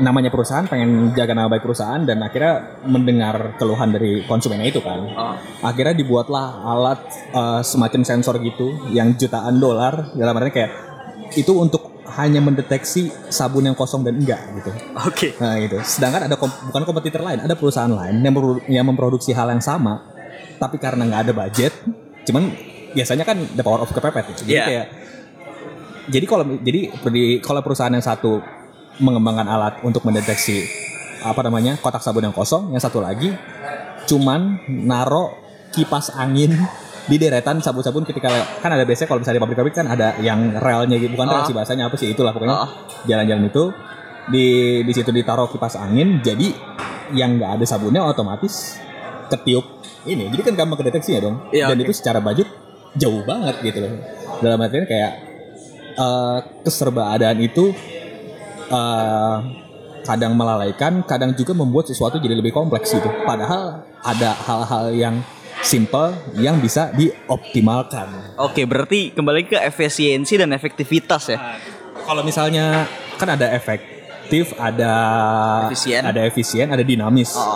namanya 0.00 0.32
perusahaan 0.32 0.64
pengen 0.64 1.12
jaga 1.12 1.36
nama 1.36 1.52
baik 1.52 1.66
perusahaan 1.66 2.00
dan 2.00 2.22
akhirnya 2.22 2.80
mendengar 2.86 3.58
keluhan 3.58 3.92
dari 3.92 4.24
konsumennya 4.24 4.70
itu 4.70 4.80
kan. 4.80 5.00
Oh. 5.12 5.34
Akhirnya 5.60 5.92
dibuatlah 5.92 6.64
alat 6.64 7.00
eh, 7.28 7.60
semacam 7.60 8.00
sensor 8.06 8.40
gitu 8.40 8.88
yang 8.94 9.12
jutaan 9.18 9.60
dolar 9.60 10.14
dalam 10.14 10.32
artinya 10.38 10.54
kayak 10.54 10.72
itu 11.36 11.52
untuk 11.52 11.92
hanya 12.12 12.44
mendeteksi 12.44 13.08
sabun 13.32 13.64
yang 13.64 13.76
kosong 13.76 14.04
dan 14.04 14.20
enggak 14.20 14.40
gitu. 14.60 14.70
Oke. 15.08 15.32
Nah 15.40 15.56
itu. 15.56 15.80
Sedangkan 15.80 16.28
ada 16.28 16.36
kom- 16.36 16.52
bukan 16.68 16.82
kompetitor 16.84 17.24
lain, 17.24 17.40
ada 17.40 17.56
perusahaan 17.56 17.88
lain 17.88 18.20
yang, 18.20 18.34
yang 18.68 18.84
memproduksi 18.84 19.32
hal 19.32 19.48
yang 19.48 19.64
sama, 19.64 20.04
tapi 20.60 20.76
karena 20.76 21.08
nggak 21.08 21.20
ada 21.28 21.32
budget, 21.32 21.72
cuman 22.28 22.52
biasanya 22.92 23.24
kan 23.24 23.40
the 23.56 23.64
power 23.64 23.80
of 23.80 23.88
kepepet. 23.88 24.28
Gitu. 24.36 24.40
Jadi 24.44 24.52
Iya. 24.52 24.64
kayak 24.68 24.86
jadi 26.12 26.24
kalau 26.28 26.44
jadi 26.60 26.80
di- 26.92 27.40
kalau 27.40 27.64
perusahaan 27.64 27.94
yang 27.94 28.04
satu 28.04 28.42
mengembangkan 29.02 29.44
alat 29.50 29.74
untuk 29.82 30.06
mendeteksi 30.06 30.62
apa 31.22 31.42
namanya 31.42 31.78
kotak 31.78 32.02
sabun 32.02 32.30
yang 32.30 32.34
kosong, 32.34 32.70
yang 32.70 32.82
satu 32.82 33.02
lagi 33.02 33.34
cuman 34.06 34.58
naro 34.82 35.38
kipas 35.70 36.10
angin 36.14 36.50
di 37.10 37.18
deretan 37.18 37.58
sabun-sabun 37.58 38.06
ketika 38.06 38.30
kan 38.62 38.70
ada 38.70 38.86
biasanya 38.86 39.08
kalau 39.10 39.20
misalnya 39.22 39.38
di 39.38 39.42
pabrik-pabrik 39.42 39.74
kan 39.74 39.86
ada 39.90 40.14
yang 40.22 40.54
relnya 40.58 40.94
gitu. 41.02 41.18
Bukan 41.18 41.26
rel 41.26 41.42
Ah. 41.42 41.46
sih 41.46 41.54
bahasanya 41.54 41.90
apa 41.90 41.96
sih 41.98 42.14
itulah 42.14 42.30
pokoknya. 42.30 42.54
Ah. 42.54 42.70
jalan-jalan 43.06 43.50
itu. 43.50 43.64
Di 44.30 44.46
di 44.86 44.92
situ 44.94 45.10
ditaruh 45.10 45.50
kipas 45.50 45.74
angin. 45.74 46.22
Jadi 46.22 46.54
yang 47.18 47.42
nggak 47.42 47.58
ada 47.58 47.64
sabunnya 47.66 48.06
otomatis 48.06 48.78
ketiup 49.26 49.66
ini. 50.06 50.30
Jadi 50.30 50.42
kan 50.46 50.54
gampang 50.54 50.78
kedeteksi 50.78 51.18
ya 51.18 51.20
dong. 51.26 51.42
Iya, 51.50 51.74
dan 51.74 51.76
oke. 51.82 51.90
itu 51.90 51.92
secara 51.98 52.22
budget 52.22 52.46
jauh 52.94 53.26
banget 53.26 53.58
gitu 53.66 53.78
loh. 53.82 53.92
Dalam 54.38 54.62
artian 54.62 54.86
kayak 54.86 55.12
eh, 55.98 56.38
keserbaadaan 56.62 57.38
itu 57.42 57.74
eh, 58.72 59.36
kadang 60.02 60.34
melalaikan 60.34 61.04
kadang 61.04 61.30
juga 61.32 61.52
membuat 61.52 61.86
sesuatu 61.86 62.16
jadi 62.16 62.34
lebih 62.34 62.50
kompleks 62.50 62.90
gitu 62.90 63.06
padahal 63.22 63.84
ada 64.02 64.34
hal-hal 64.34 64.84
yang 64.90 65.14
simple 65.62 66.10
yang 66.34 66.58
bisa 66.58 66.90
dioptimalkan 66.90 68.34
Oke, 68.34 68.66
berarti 68.66 69.14
kembali 69.14 69.46
ke 69.46 69.58
efisiensi 69.60 70.34
dan 70.34 70.50
efektivitas 70.50 71.30
ya. 71.30 71.38
kalau 72.02 72.26
misalnya 72.26 72.82
kan 73.14 73.30
ada 73.30 73.46
efektif, 73.54 74.50
ada 74.58 74.94
Efisien. 75.70 76.02
ada 76.02 76.20
efisien, 76.26 76.66
ada 76.66 76.82
dinamis. 76.82 77.38
Oh. 77.38 77.54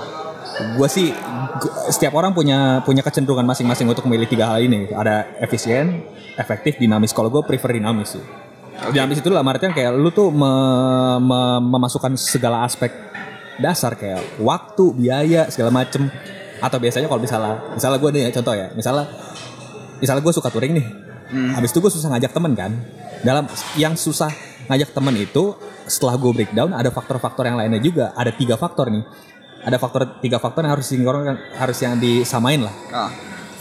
Gue 0.78 0.87
sih 0.87 1.11
gua- 1.58 1.90
setiap 1.90 2.14
orang 2.14 2.30
punya 2.30 2.78
punya 2.80 3.02
kecenderungan 3.02 3.42
masing-masing 3.42 3.90
untuk 3.90 4.06
memilih 4.06 4.30
tiga 4.30 4.46
hal 4.46 4.62
ini. 4.62 4.87
Ada 4.88 5.35
efisien, 5.42 6.06
efektif, 6.38 6.78
dinamis. 6.78 7.11
Kalau 7.11 7.26
gue 7.26 7.42
prefer 7.42 7.75
dinamis 7.75 8.14
sih. 8.14 8.23
Dinamis 8.92 9.18
itu 9.18 9.28
dalam 9.33 9.47
artian 9.49 9.73
kayak 9.73 9.92
lu 9.97 10.12
tuh 10.12 10.28
me- 10.30 11.18
me- 11.18 11.62
memasukkan 11.64 12.14
segala 12.14 12.62
aspek 12.62 12.92
dasar 13.56 13.97
kayak 13.97 14.40
waktu, 14.40 14.92
biaya, 14.92 15.49
segala 15.49 15.73
macem. 15.73 16.06
Atau 16.61 16.80
biasanya 16.80 17.09
kalau 17.09 17.21
misalnya, 17.21 17.61
misalnya 17.73 17.99
gue 18.00 18.11
nih 18.12 18.23
ya 18.28 18.30
contoh 18.40 18.54
ya, 18.56 18.66
misalnya 18.73 19.04
misalnya 20.00 20.23
gue 20.25 20.33
suka 20.33 20.49
touring 20.49 20.73
nih, 20.76 20.87
habis 21.52 21.68
itu 21.73 21.80
gue 21.80 21.92
susah 21.92 22.09
ngajak 22.16 22.33
temen 22.33 22.52
kan. 22.56 22.73
Dalam 23.21 23.45
yang 23.76 23.97
susah 23.97 24.33
ngajak 24.68 24.92
temen 24.92 25.16
itu 25.16 25.56
setelah 25.88 26.16
gue 26.16 26.33
breakdown 26.33 26.73
ada 26.73 26.88
faktor-faktor 26.92 27.49
yang 27.49 27.56
lainnya 27.56 27.80
juga. 27.80 28.12
Ada 28.12 28.33
tiga 28.33 28.56
faktor 28.56 28.92
nih. 28.92 29.04
Ada 29.66 29.76
faktor 29.83 30.21
tiga 30.23 30.38
faktor 30.38 30.62
yang 30.62 30.78
harus 30.78 30.87
disinkronkan, 30.87 31.37
harus 31.59 31.78
yang 31.83 31.99
disamain 31.99 32.62
lah. 32.62 32.75
Ah. 32.92 33.11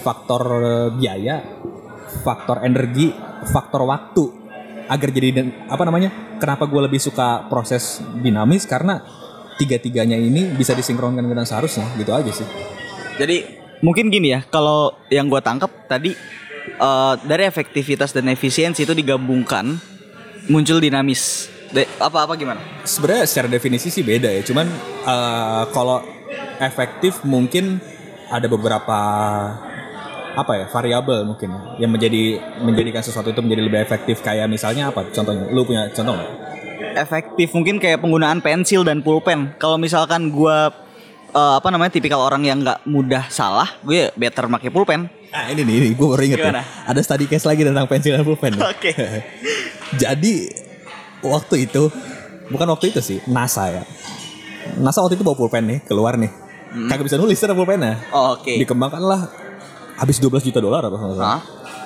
Faktor 0.06 0.42
eh, 0.62 0.88
biaya, 0.94 1.42
faktor 2.22 2.62
energi, 2.62 3.10
faktor 3.48 3.90
waktu. 3.90 4.45
Agar 4.86 5.10
jadi 5.10 5.34
dan- 5.34 5.54
apa 5.66 5.82
namanya? 5.82 6.14
Kenapa 6.38 6.70
gue 6.70 6.82
lebih 6.86 7.02
suka 7.02 7.50
proses 7.50 8.04
dinamis 8.22 8.70
karena 8.70 9.02
tiga-tiganya 9.56 10.20
ini 10.20 10.52
bisa 10.52 10.76
disinkronkan 10.76 11.24
dengan 11.24 11.48
seharusnya 11.48 11.88
gitu 11.96 12.12
aja 12.12 12.32
sih. 12.32 12.44
Jadi 13.16 13.38
mungkin 13.80 14.12
gini 14.12 14.36
ya, 14.36 14.44
kalau 14.44 14.92
yang 15.08 15.32
gua 15.32 15.40
tangkap 15.40 15.72
tadi 15.88 16.12
eh, 16.76 17.14
dari 17.24 17.44
efektivitas 17.48 18.12
dan 18.12 18.28
efisiensi 18.28 18.84
itu 18.84 18.92
digabungkan 18.92 19.80
muncul 20.52 20.78
dinamis. 20.84 21.48
De- 21.72 21.90
apa 21.98 22.30
apa 22.30 22.38
gimana? 22.38 22.62
sebenarnya 22.86 23.26
secara 23.26 23.50
definisi 23.50 23.90
sih 23.90 24.04
beda 24.04 24.28
ya. 24.30 24.44
Cuman 24.44 24.68
eh, 25.08 25.64
kalau 25.72 26.04
efektif 26.60 27.24
mungkin 27.24 27.80
ada 28.28 28.46
beberapa 28.52 29.00
apa 30.36 30.52
ya 30.60 30.66
variabel 30.68 31.24
mungkin 31.24 31.50
yang 31.80 31.88
menjadi 31.90 32.44
menjadikan 32.60 33.00
sesuatu 33.00 33.32
itu 33.32 33.40
menjadi 33.40 33.62
lebih 33.64 33.80
efektif 33.80 34.20
kayak 34.20 34.52
misalnya 34.52 34.92
apa 34.92 35.08
contohnya 35.10 35.48
lu 35.50 35.64
punya 35.64 35.88
contoh 35.96 36.12
nggak? 36.20 36.32
Efektif 36.96 37.56
mungkin 37.56 37.80
kayak 37.80 38.04
penggunaan 38.04 38.44
pensil 38.44 38.84
dan 38.84 39.00
pulpen. 39.00 39.56
Kalau 39.56 39.80
misalkan 39.80 40.32
gua 40.32 40.72
eh, 41.32 41.54
apa 41.60 41.68
namanya 41.72 41.96
tipikal 41.96 42.20
orang 42.20 42.44
yang 42.44 42.60
nggak 42.64 42.84
mudah 42.88 43.28
salah, 43.32 43.68
gue 43.84 44.12
better 44.16 44.48
pakai 44.48 44.72
pulpen. 44.72 45.08
Ah 45.36 45.52
ini 45.52 45.68
nih, 45.68 45.76
ini 45.84 45.88
gue 45.96 46.08
baru 46.08 46.24
inget 46.24 46.40
Gimana? 46.40 46.64
nih. 46.64 46.92
Ada 46.96 47.00
study 47.04 47.26
case 47.28 47.44
lagi 47.44 47.68
tentang 47.68 47.88
pensil 47.88 48.16
dan 48.16 48.24
pulpen. 48.24 48.56
Oke. 48.60 48.92
Jadi 50.02 50.48
waktu 51.24 51.68
itu 51.68 51.92
bukan 52.52 52.68
waktu 52.72 52.92
itu 52.96 53.00
sih 53.04 53.20
NASA 53.28 53.72
ya. 53.72 53.84
NASA 54.80 55.04
waktu 55.04 55.20
itu 55.20 55.24
bawa 55.28 55.36
pulpen 55.36 55.64
nih 55.68 55.80
keluar 55.84 56.16
nih. 56.16 56.32
Kagak 56.92 57.08
bisa 57.08 57.16
nulis 57.16 57.40
cara 57.40 57.56
pulpennya. 57.56 58.04
Oh, 58.12 58.36
Oke. 58.36 58.60
Dikembangkan 58.60 59.00
lah 59.00 59.22
habis 59.96 60.18
12 60.20 60.48
juta 60.52 60.60
dolar 60.60 60.84
apa 60.86 60.96
nggak 60.96 61.18
salah. 61.18 61.40
Hah? 61.40 61.42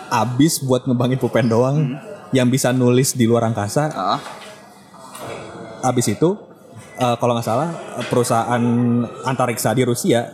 Habis 0.09 0.65
buat 0.65 0.89
ngembangin 0.89 1.21
pulpen 1.21 1.45
doang 1.45 1.97
yang 2.33 2.49
bisa 2.49 2.73
nulis 2.73 3.13
di 3.13 3.29
luar 3.29 3.45
angkasa. 3.45 3.93
Ah. 3.93 4.19
Habis 5.85 6.11
itu 6.13 6.35
eh, 6.97 7.15
kalau 7.17 7.37
nggak 7.37 7.47
salah 7.47 7.69
perusahaan 8.09 8.63
antariksa 9.25 9.71
di 9.73 9.85
Rusia 9.85 10.33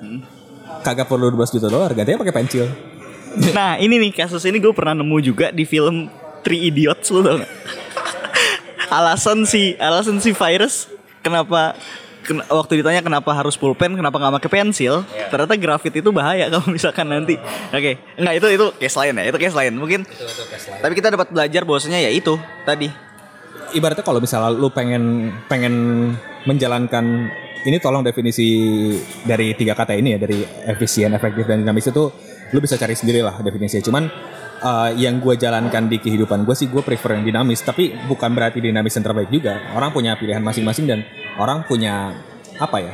kagak 0.86 1.10
perlu 1.10 1.34
12 1.34 1.55
juta 1.60 1.67
dolar 1.67 1.91
gantinya 1.91 2.22
pakai 2.22 2.36
pensil. 2.36 2.67
Nah 3.36 3.75
ini 3.75 4.00
nih 4.00 4.15
kasus 4.15 4.48
ini 4.48 4.63
gue 4.63 4.72
pernah 4.72 4.96
nemu 4.96 5.20
juga 5.20 5.51
di 5.51 5.67
film 5.67 6.08
Three 6.39 6.72
Idiots 6.72 7.12
tau 7.12 7.20
gak? 7.20 7.51
alasan 8.96 9.44
si 9.44 9.75
alasan 9.75 10.24
si 10.24 10.32
virus 10.32 10.88
kenapa 11.20 11.75
ken- 12.25 12.46
waktu 12.50 12.82
ditanya 12.82 13.05
kenapa 13.05 13.32
harus 13.32 13.53
pulpen 13.55 13.94
kenapa 13.94 14.17
nggak 14.17 14.34
pakai 14.41 14.50
pensil 14.50 15.05
ternyata 15.29 15.53
grafit 15.55 15.94
itu 15.94 16.10
bahaya 16.10 16.50
kalau 16.53 16.67
misalkan 16.67 17.05
nanti. 17.08 17.38
Oke 17.70 18.01
nggak 18.17 18.34
itu 18.41 18.48
itu 18.58 18.65
case 18.82 18.98
lain 18.98 19.13
ya 19.22 19.24
itu 19.29 19.38
case 19.38 19.55
lain. 19.55 19.74
Mungkin 19.77 20.01
tapi 20.82 20.94
kita 20.98 21.13
dapat 21.13 21.29
belajar 21.29 21.62
bahwasanya 21.63 22.01
ya 22.01 22.10
itu 22.10 22.34
tadi. 22.65 22.89
Ibaratnya 23.75 24.03
kalau 24.03 24.20
misalnya 24.20 24.50
lu 24.55 24.72
pengen 24.74 25.32
pengen 25.46 25.74
menjalankan 26.50 27.29
ini 27.65 27.77
tolong 27.82 28.05
definisi 28.05 28.48
dari 29.25 29.58
tiga 29.58 29.74
kata 29.74 29.98
ini 29.98 30.15
ya 30.15 30.20
dari 30.22 30.46
efisien, 30.70 31.10
efektif 31.17 31.50
dan 31.50 31.65
dinamis 31.65 31.89
itu 31.89 32.03
lu 32.53 32.60
bisa 32.62 32.77
cari 32.77 32.94
sendiri 32.94 33.25
lah 33.25 33.41
definisinya. 33.41 33.82
Cuman 33.82 34.03
eh, 34.62 34.90
yang 35.00 35.20
gue 35.20 35.36
jalankan 35.36 35.90
di 35.90 35.98
kehidupan 36.00 36.44
gue 36.48 36.56
sih 36.56 36.68
gue 36.72 36.82
prefer 36.82 37.20
yang 37.20 37.26
dinamis, 37.26 37.64
tapi 37.64 37.96
bukan 38.08 38.32
berarti 38.32 38.60
dinamis 38.64 38.96
yang 38.96 39.06
terbaik 39.06 39.30
juga. 39.32 39.60
Orang 39.76 39.92
punya 39.92 40.16
pilihan 40.16 40.44
masing-masing 40.44 40.86
dan 40.86 41.00
orang 41.40 41.64
punya 41.68 42.16
apa 42.60 42.78
ya? 42.80 42.94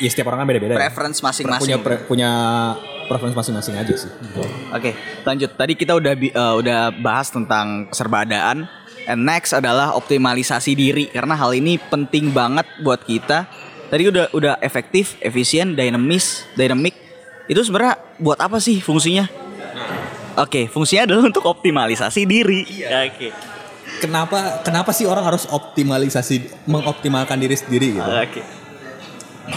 Ya 0.00 0.08
setiap 0.08 0.32
orang 0.32 0.44
kan 0.44 0.48
beda-beda. 0.48 0.74
ya. 0.74 0.88
preference 0.88 1.20
Punya 1.20 1.28
masing-masing 1.28 1.72
pre- 1.84 2.02
punya 2.08 2.30
preference 3.04 3.36
masing-masing 3.36 3.74
aja 3.76 3.94
sih. 4.06 4.10
Oke, 4.72 4.96
lanjut. 5.26 5.50
Tadi 5.58 5.72
kita 5.76 5.92
udah 5.98 6.12
eh, 6.16 6.54
udah 6.62 6.94
bahas 7.02 7.28
tentang 7.28 7.90
keserbaadaan. 7.90 8.64
And 9.08 9.26
next 9.26 9.50
adalah 9.56 9.96
optimalisasi 9.98 10.76
diri 10.76 11.10
karena 11.10 11.34
hal 11.34 11.50
ini 11.56 11.80
penting 11.90 12.30
banget 12.30 12.68
buat 12.84 13.02
kita. 13.02 13.48
Tadi 13.90 14.06
udah 14.06 14.30
udah 14.30 14.54
efektif, 14.62 15.18
efisien, 15.18 15.74
dinamis, 15.74 16.46
dynamic. 16.54 16.94
Itu 17.50 17.58
sebenarnya 17.66 17.98
buat 18.22 18.38
apa 18.38 18.62
sih 18.62 18.78
fungsinya? 18.78 19.26
Oke, 20.40 20.72
fungsinya 20.72 21.04
adalah 21.04 21.28
untuk 21.28 21.44
optimalisasi 21.44 22.24
diri. 22.24 22.64
Oke. 22.88 23.28
Kenapa 24.00 24.64
kenapa 24.64 24.96
sih 24.96 25.04
orang 25.04 25.28
harus 25.28 25.44
optimalisasi 25.44 26.64
mengoptimalkan 26.64 27.36
diri 27.36 27.56
sendiri 27.56 28.00
gitu? 28.00 28.10
Oke. 28.10 28.42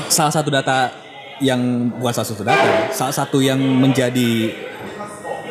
salah 0.09 0.33
satu 0.33 0.49
data 0.49 0.89
yang 1.37 1.93
bukan 2.01 2.13
salah 2.17 2.29
satu 2.33 2.41
data, 2.41 2.65
ya, 2.65 2.81
salah 2.89 3.13
satu 3.13 3.37
yang 3.45 3.61
menjadi 3.61 4.49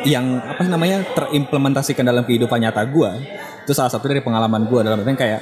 yang 0.03 0.43
apa 0.43 0.67
namanya 0.67 0.99
terimplementasikan 1.15 2.03
dalam 2.03 2.27
kehidupan 2.27 2.59
nyata 2.59 2.83
gua 2.91 3.15
itu 3.63 3.71
salah 3.71 3.87
satu 3.87 4.03
dari 4.11 4.19
pengalaman 4.19 4.67
gua 4.67 4.83
dalam 4.83 4.99
artian 4.99 5.15
kayak 5.15 5.41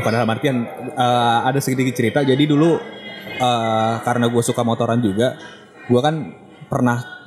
bukan 0.00 0.10
dalam 0.12 0.28
artian 0.32 0.56
eh, 0.88 1.38
ada 1.44 1.60
sedikit 1.60 1.92
cerita 1.92 2.24
jadi 2.24 2.40
dulu 2.48 2.80
eh, 3.36 3.94
karena 4.00 4.32
gue 4.32 4.40
suka 4.40 4.64
motoran 4.64 5.04
juga 5.04 5.36
gua 5.84 6.00
kan 6.00 6.32
pernah 6.72 7.21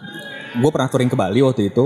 gue 0.55 0.69
pernah 0.69 0.87
touring 0.87 1.07
ke 1.07 1.15
Bali 1.15 1.39
waktu 1.39 1.69
itu 1.69 1.85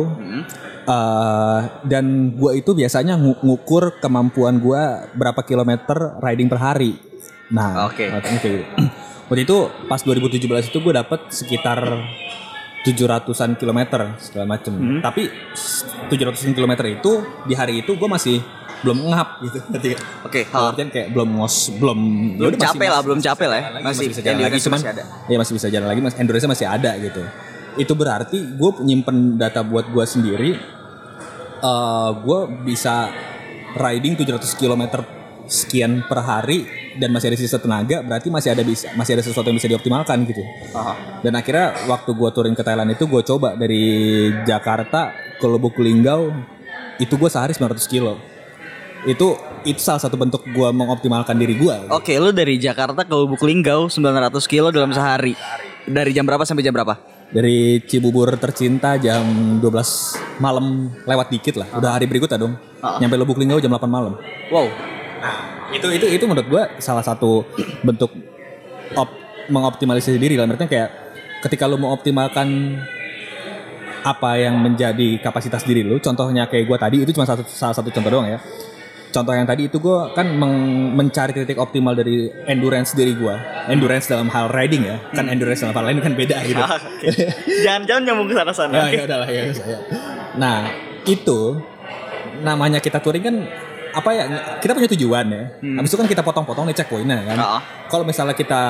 Eh, 0.81 1.59
dan 1.85 2.05
gua 2.33 2.57
itu 2.57 2.73
biasanya 2.73 3.13
ngu- 3.13 3.37
ngukur 3.39 4.01
kemampuan 4.01 4.57
gua 4.57 5.05
berapa 5.11 5.37
kilometer 5.43 5.93
riding 6.17 6.49
per 6.49 6.57
hari. 6.57 6.97
Nah, 7.47 7.85
Oke. 7.85 8.09
oke. 8.09 8.53
Waktu 9.29 9.45
itu 9.45 9.57
pas 9.85 10.01
2017 10.01 10.41
itu 10.65 10.77
gue 10.79 10.89
dapet 10.91 11.29
sekitar 11.29 11.77
700-an 12.81 13.53
kilometer 13.53 14.17
segala 14.17 14.45
macem. 14.47 14.73
Tapi 14.97 15.29
700-an 16.09 16.57
kilometer 16.57 16.85
itu 16.89 17.11
di 17.45 17.53
hari 17.53 17.85
itu 17.85 17.93
gue 17.93 18.09
masih 18.09 18.41
belum 18.81 18.97
ngap 19.05 19.29
gitu. 19.43 19.57
Oke, 20.25 20.41
Dalam 20.47 20.63
ha. 20.63 20.69
artian 20.71 20.89
kayak 20.89 21.11
belum 21.11 21.29
ngos, 21.37 21.55
belum 21.75 21.99
Belum 22.33 22.51
ya 22.51 22.65
capek 22.65 22.89
lah, 22.89 23.01
belum 23.03 23.19
capek 23.19 23.45
lah 23.45 23.57
ya. 23.59 23.67
Masih- 23.69 23.83
masih 23.83 24.05
bisa 24.09 24.21
jalan 24.23 24.39
lagi 24.41 24.57
cuman 24.59 24.79
masih 24.79 24.89
ada. 24.89 25.03
ya 25.27 25.37
masih 25.37 25.53
bisa 25.53 25.67
jalan 25.69 25.87
lagi, 25.87 25.99
mas 26.01 26.15
endurance 26.15 26.47
masih 26.47 26.65
ada 26.65 26.91
gitu. 26.97 27.21
Itu 27.75 27.93
berarti 27.93 28.57
gue 28.57 28.71
nyimpen 28.81 29.37
data 29.37 29.61
buat 29.61 29.89
gue 29.89 30.05
sendiri. 30.05 30.51
eh 31.59 32.09
gue 32.23 32.39
bisa 32.63 33.11
riding 33.75 34.15
700 34.15 34.47
km 34.55 35.03
sekian 35.43 36.07
per 36.07 36.23
hari 36.23 36.63
dan 36.95 37.11
masih 37.11 37.33
ada 37.33 37.37
sisa 37.37 37.59
tenaga 37.59 37.99
berarti 37.99 38.31
masih 38.31 38.55
ada 38.55 38.63
bisa 38.63 38.87
masih 38.95 39.19
ada 39.19 39.23
sesuatu 39.27 39.51
yang 39.51 39.59
bisa 39.59 39.67
dioptimalkan 39.67 40.23
gitu 40.23 40.39
dan 41.19 41.33
akhirnya 41.35 41.75
waktu 41.91 42.15
gue 42.15 42.29
touring 42.31 42.55
ke 42.55 42.63
Thailand 42.63 42.95
itu 42.95 43.11
gue 43.11 43.21
coba 43.27 43.59
dari 43.59 43.83
Jakarta 44.47 45.11
ke 45.35 45.45
Lubuk 45.45 45.75
Linggau 45.83 46.31
itu 46.95 47.11
gue 47.19 47.27
sehari 47.27 47.51
900 47.51 47.75
kilo 47.91 48.15
itu 49.03 49.35
itu 49.67 49.79
salah 49.83 49.99
satu 49.99 50.15
bentuk 50.15 50.47
gue 50.47 50.69
mengoptimalkan 50.71 51.35
diri 51.35 51.59
gue 51.59 51.91
Oke, 51.91 52.15
lu 52.15 52.31
dari 52.31 52.55
Jakarta 52.55 53.03
ke 53.03 53.11
Lubuk 53.11 53.43
Linggau 53.43 53.91
900 53.91 54.31
kilo 54.47 54.71
dalam 54.71 54.91
sehari. 54.91 55.35
Dari 55.83 56.11
jam 56.11 56.23
berapa 56.23 56.43
sampai 56.43 56.63
jam 56.63 56.71
berapa? 56.71 56.95
Dari 57.29 57.81
Cibubur 57.85 58.33
tercinta 58.41 58.97
jam 58.97 59.23
12 59.61 60.41
malam 60.41 60.89
lewat 61.05 61.27
dikit 61.29 61.61
lah. 61.61 61.67
Udah 61.77 61.93
hari 61.93 62.09
berikutnya 62.09 62.41
dong. 62.41 62.57
Nyampe 62.81 63.15
Lubuk 63.17 63.37
Linggau 63.37 63.61
jam 63.61 63.69
8 63.69 63.85
malam. 63.85 64.17
Wow. 64.49 64.67
itu 65.69 65.85
itu 65.93 66.05
itu 66.09 66.25
menurut 66.25 66.49
gue 66.49 66.63
salah 66.81 67.05
satu 67.05 67.45
bentuk 67.85 68.09
op, 68.97 69.09
mengoptimalisasi 69.53 70.17
diri 70.17 70.33
dalam 70.33 70.49
artinya 70.49 70.65
kayak 70.65 70.89
ketika 71.45 71.69
lu 71.69 71.77
mau 71.77 71.93
optimalkan 71.93 72.79
apa 74.01 74.39
yang 74.39 74.57
menjadi 74.57 75.19
kapasitas 75.19 75.61
diri 75.67 75.83
lu 75.83 75.99
contohnya 76.01 76.47
kayak 76.49 76.65
gue 76.65 76.77
tadi 76.79 76.97
itu 77.03 77.11
cuma 77.13 77.27
satu, 77.27 77.45
salah 77.45 77.75
satu 77.75 77.91
contoh 77.91 78.09
doang 78.09 78.27
ya 78.33 78.39
contoh 79.09 79.33
yang 79.33 79.43
tadi 79.43 79.65
itu 79.65 79.77
gue 79.77 79.97
kan 80.13 80.29
meng- 80.29 80.93
mencari 80.93 81.33
titik 81.33 81.57
optimal 81.57 81.93
dari 81.93 82.29
endurance 82.45 82.93
diri 82.93 83.13
gue 83.13 83.35
endurance 83.65 84.05
dalam 84.05 84.27
hal 84.27 84.47
riding 84.47 84.85
ya 84.85 85.01
kan 85.11 85.25
endurance 85.25 85.59
dalam 85.59 85.73
hal 85.73 85.85
lain 85.85 85.99
kan 85.99 86.13
beda 86.13 86.37
gitu 86.43 86.61
Jangan-jangan 87.59 88.01
nyambung 88.03 88.27
ke 88.27 88.35
sana-sana. 88.35 88.73
Ya, 88.79 88.85
ya 88.93 89.03
udahlah 89.05 89.29
ya, 89.29 89.41
ya. 89.49 89.79
Nah, 90.35 90.57
itu 91.03 91.39
namanya 92.39 92.79
kita 92.79 92.97
touring 92.97 93.23
kan 93.23 93.35
apa 93.89 94.09
ya 94.13 94.23
kita 94.59 94.71
punya 94.71 94.89
tujuan 94.89 95.25
ya. 95.27 95.43
Habis 95.59 95.89
itu 95.89 95.97
kan 95.97 96.07
kita 96.07 96.21
potong-potong 96.21 96.69
nih 96.69 96.77
checkpointnya 96.77 97.19
kan. 97.25 97.37
Ah. 97.37 97.61
Kalau 97.87 98.05
misalnya 98.05 98.33
kita 98.33 98.61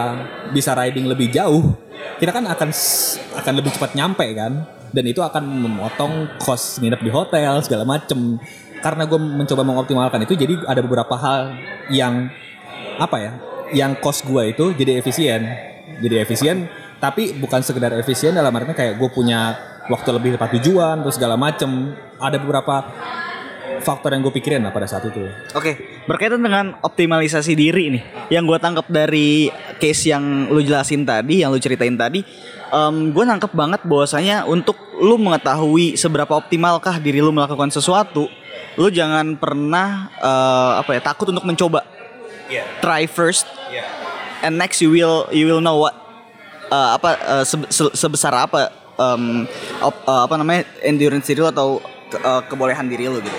bisa 0.49 0.71
riding 0.73 1.05
lebih 1.05 1.29
jauh, 1.29 1.75
kita 2.17 2.31
kan 2.31 2.47
akan 2.47 2.69
akan 3.35 3.53
lebih 3.53 3.71
cepat 3.71 3.93
nyampe 3.93 4.25
kan. 4.31 4.63
Dan 4.89 5.05
itu 5.05 5.21
akan 5.21 5.43
memotong 5.45 6.13
cost 6.41 6.81
nginep 6.81 6.97
di 6.99 7.11
hotel 7.11 7.61
segala 7.61 7.85
macem. 7.85 8.39
Karena 8.79 9.03
gue 9.03 9.19
mencoba 9.19 9.61
mengoptimalkan 9.67 10.23
itu, 10.23 10.39
jadi 10.39 10.55
ada 10.63 10.79
beberapa 10.79 11.15
hal 11.19 11.55
yang 11.91 12.31
apa 12.99 13.17
ya, 13.19 13.31
yang 13.75 13.91
cost 13.99 14.23
gue 14.23 14.55
itu 14.55 14.71
jadi 14.75 15.03
efisien, 15.03 15.45
jadi 15.99 16.23
efisien. 16.23 16.71
Tapi 16.99 17.35
bukan 17.39 17.63
sekedar 17.63 17.95
efisien 17.95 18.35
dalam 18.35 18.51
artinya 18.51 18.75
kayak 18.75 18.99
gue 18.99 19.09
punya 19.11 19.55
waktu 19.87 20.09
lebih 20.15 20.35
tepat 20.35 20.59
tujuan, 20.59 20.99
terus 21.03 21.15
segala 21.15 21.39
macem. 21.39 21.95
Ada 22.19 22.35
beberapa 22.39 22.83
faktor 23.79 24.11
yang 24.11 24.27
gue 24.27 24.35
pikirin 24.35 24.59
lah 24.59 24.75
pada 24.75 24.83
saat 24.83 25.07
itu. 25.07 25.23
Oke, 25.55 26.03
berkaitan 26.03 26.43
dengan 26.43 26.75
optimalisasi 26.83 27.55
diri 27.55 27.95
nih, 27.95 28.03
yang 28.27 28.43
gue 28.43 28.59
tangkap 28.59 28.83
dari 28.91 29.47
case 29.79 30.11
yang 30.11 30.51
lu 30.51 30.59
jelasin 30.59 31.07
tadi, 31.07 31.39
yang 31.39 31.55
lu 31.55 31.59
ceritain 31.63 31.95
tadi, 31.95 32.19
gue 33.15 33.23
nangkep 33.23 33.55
banget 33.55 33.81
bahwasanya 33.87 34.43
untuk 34.43 34.75
lu 34.99 35.15
mengetahui 35.15 35.95
seberapa 35.95 36.35
optimalkah 36.35 36.99
diri 36.99 37.23
lu 37.23 37.31
melakukan 37.31 37.71
sesuatu, 37.71 38.27
lu 38.79 38.87
jangan 38.89 39.35
pernah 39.35 39.87
eh, 40.15 40.71
apa 40.79 40.95
ya 40.95 41.01
takut 41.03 41.27
untuk 41.27 41.43
mencoba. 41.43 41.83
Try 42.79 43.05
first, 43.05 43.45
and 44.41 44.55
next 44.55 44.79
you 44.79 44.89
will 44.89 45.27
you 45.29 45.45
will 45.45 45.59
know 45.59 45.77
what 45.77 45.93
eh, 46.65 46.89
apa 46.95 47.09
eh, 47.13 47.43
sebe- 47.43 47.69
se- 47.69 47.93
sebesar 47.93 48.31
apa 48.31 48.71
em, 48.95 49.45
op- 49.79 50.01
eh, 50.01 50.21
apa 50.23 50.33
namanya 50.33 50.63
endurance 50.81 51.27
diri 51.27 51.39
lu 51.39 51.47
atau 51.47 51.77
ke- 52.07 52.17
eh, 52.17 52.41
kebolehan 52.47 52.87
diri 52.87 53.05
lu 53.05 53.19
gitu. 53.19 53.35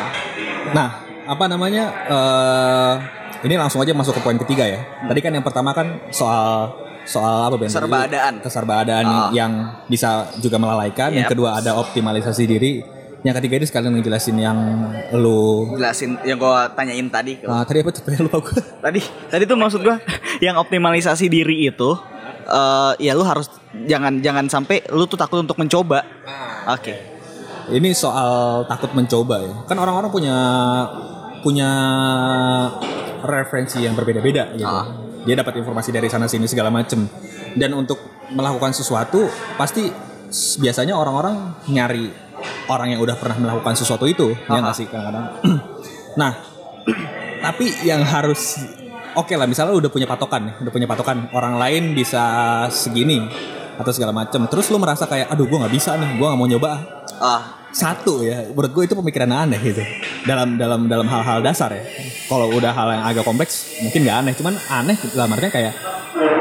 Nah, 0.71 0.89
apa 1.25 1.45
namanya? 1.47 1.85
eh 2.07 2.95
ini 3.41 3.57
langsung 3.57 3.81
aja 3.81 3.91
masuk 3.91 4.15
ke 4.15 4.23
poin 4.23 4.37
ketiga 4.37 4.69
ya. 4.69 4.85
Tadi 5.09 5.19
kan 5.19 5.33
yang 5.33 5.43
pertama 5.43 5.73
kan 5.73 6.13
soal 6.13 6.77
soal 7.03 7.49
apa 7.49 7.57
Ben? 7.57 7.67
Keserbaadaan. 7.67 8.35
Keserbaadaan 8.45 9.05
Ah. 9.09 9.29
yang 9.33 9.53
bisa 9.89 10.29
juga 10.39 10.61
melalaikan. 10.61 11.11
Yang 11.11 11.27
Yep. 11.27 11.33
kedua 11.33 11.51
ada 11.57 11.75
optimalisasi 11.75 12.45
diri. 12.45 13.00
Yang 13.21 13.35
ketiga 13.37 13.55
ini 13.61 13.67
sekalian 13.69 13.93
ngejelasin 13.95 14.37
yang 14.37 14.59
lu 15.13 15.77
jelasin 15.77 16.17
yang 16.25 16.41
gua 16.41 16.73
tanyain 16.73 17.05
tadi 17.07 17.37
ke 17.37 17.45
Ah, 17.45 17.69
tadi 17.69 17.85
apa 17.85 17.93
tuh? 17.93 18.01
lupa 18.17 18.39
gue. 18.41 18.57
tadi 18.85 19.01
tadi 19.29 19.43
tuh 19.45 19.57
maksud 19.57 19.81
gua 19.81 20.01
yang 20.41 20.57
optimalisasi 20.57 21.29
diri 21.29 21.69
itu 21.69 21.91
eh 22.43 22.93
ya 22.99 23.13
lu 23.13 23.21
harus 23.23 23.53
jangan 23.85 24.19
jangan 24.19 24.49
sampai 24.49 24.83
lu 24.91 25.05
tuh 25.05 25.15
takut 25.15 25.39
untuk 25.39 25.55
mencoba 25.55 26.01
oke 26.67 26.95
Ini 27.71 27.95
soal 27.95 28.65
takut 28.67 28.91
mencoba 28.91 29.37
ya. 29.39 29.55
Kan 29.69 29.79
orang-orang 29.79 30.11
punya 30.11 30.37
punya 31.39 31.71
referensi 33.23 33.79
yang 33.79 33.95
berbeda-beda 33.95 34.57
gitu. 34.57 34.67
Ah. 34.67 34.91
Dia 35.23 35.37
dapat 35.37 35.61
informasi 35.61 35.93
dari 35.93 36.09
sana 36.09 36.27
sini 36.27 36.49
segala 36.49 36.73
macem. 36.73 37.05
Dan 37.53 37.77
untuk 37.77 38.01
melakukan 38.33 38.73
sesuatu 38.73 39.29
pasti 39.55 39.87
biasanya 40.59 40.95
orang-orang 40.95 41.55
nyari 41.69 42.11
orang 42.71 42.95
yang 42.95 43.03
udah 43.03 43.19
pernah 43.19 43.37
melakukan 43.37 43.75
sesuatu 43.75 44.07
itu, 44.07 44.31
ya 44.47 44.55
Ah. 44.55 44.63
nggak 44.63 44.77
sih 44.79 44.87
kadang-kadang. 44.87 45.25
nah, 46.21 46.33
tapi 47.51 47.67
yang 47.83 48.07
harus 48.07 48.63
oke 49.19 49.35
lah 49.35 49.51
misalnya 49.51 49.75
udah 49.75 49.91
punya 49.91 50.07
patokan 50.07 50.47
nih, 50.47 50.55
udah 50.63 50.73
punya 50.73 50.87
patokan 50.87 51.27
orang 51.35 51.59
lain 51.59 51.93
bisa 51.99 52.23
segini 52.71 53.27
atau 53.75 53.91
segala 53.91 54.15
macem. 54.15 54.47
Terus 54.47 54.71
lu 54.71 54.79
merasa 54.79 55.11
kayak 55.11 55.35
aduh 55.35 55.51
gua 55.51 55.67
nggak 55.67 55.75
bisa 55.75 55.99
nih, 55.99 56.15
gua 56.15 56.31
nggak 56.33 56.41
mau 56.41 56.49
nyoba 56.49 56.71
ah." 57.19 57.43
satu 57.71 58.27
ya 58.27 58.51
menurut 58.51 58.75
gue 58.75 58.83
itu 58.83 58.95
pemikiran 58.99 59.31
aneh 59.31 59.63
gitu 59.63 59.79
dalam 60.27 60.59
dalam 60.59 60.91
dalam 60.91 61.07
hal-hal 61.07 61.39
dasar 61.39 61.71
ya 61.71 61.87
kalau 62.27 62.51
udah 62.51 62.75
hal 62.75 62.99
yang 62.99 63.05
agak 63.07 63.23
kompleks 63.23 63.79
mungkin 63.79 64.11
nggak 64.11 64.19
aneh 64.27 64.33
cuman 64.35 64.55
aneh 64.59 64.99
dalam 65.15 65.31
artinya 65.31 65.53
kayak 65.55 65.75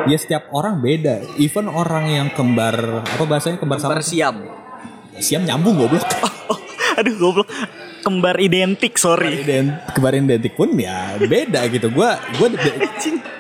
ya 0.10 0.18
setiap 0.18 0.50
orang 0.50 0.82
beda 0.82 1.38
even 1.38 1.70
orang 1.70 2.10
yang 2.10 2.28
kembar 2.34 3.06
apa 3.06 3.24
bahasanya 3.30 3.62
kembar 3.62 3.78
sama 3.78 4.02
bersiam 4.02 4.42
siam 5.20 5.44
nyambung 5.44 5.78
goblok. 5.78 6.04
Oh, 6.48 6.60
aduh 7.00 7.16
goblok. 7.16 7.48
Kembar 8.00 8.36
identik 8.38 8.96
sorry. 8.96 9.44
Dan 9.44 9.76
kembar 9.92 10.14
identik 10.14 10.54
pun 10.54 10.72
ya 10.74 11.14
beda 11.16 11.68
gitu. 11.68 11.88
Gue 11.90 12.08
gue 12.38 12.48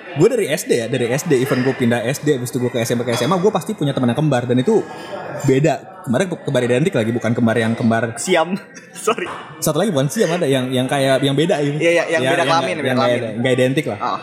gue 0.09 0.27
dari 0.27 0.45
SD 0.47 0.71
ya 0.75 0.87
dari 0.87 1.07
SD 1.07 1.37
even 1.37 1.61
gue 1.61 1.71
pindah 1.71 2.03
SD 2.03 2.35
habis 2.35 2.49
itu 2.49 2.59
gue 2.59 2.67
ke 2.67 2.79
SMP 2.79 3.03
ke 3.03 3.13
SMA 3.13 3.35
gue 3.35 3.47
pasti 3.49 3.71
punya 3.71 3.91
teman 3.91 4.09
yang 4.09 4.19
kembar. 4.19 4.43
Dan 4.43 4.59
itu 4.59 4.83
beda. 5.41 6.03
Kemarin 6.03 6.25
kembar 6.35 6.61
identik 6.61 6.91
lagi 6.91 7.09
bukan 7.09 7.31
kembar 7.31 7.55
yang 7.55 7.71
kembar 7.73 8.15
siam. 8.15 8.59
Sorry. 8.99 9.31
Satu 9.57 9.79
lagi 9.79 9.89
bukan 9.89 10.07
siam 10.07 10.27
ada 10.27 10.43
yang 10.43 10.67
yang 10.69 10.85
kayak 10.85 11.21
yang 11.21 11.33
beda 11.33 11.55
gitu. 11.61 11.79
Iya, 11.79 11.91
iya, 11.93 12.03
yang 12.11 12.21
beda 12.27 12.43
kelamin, 12.43 12.51
nggak- 12.51 12.75
beda 12.75 12.83
yang 12.83 12.97
nggak- 12.97 13.11
kelamin. 13.15 13.39
nggak 13.39 13.53
identik 13.55 13.85
lah. 13.87 13.99
ah. 14.01 14.19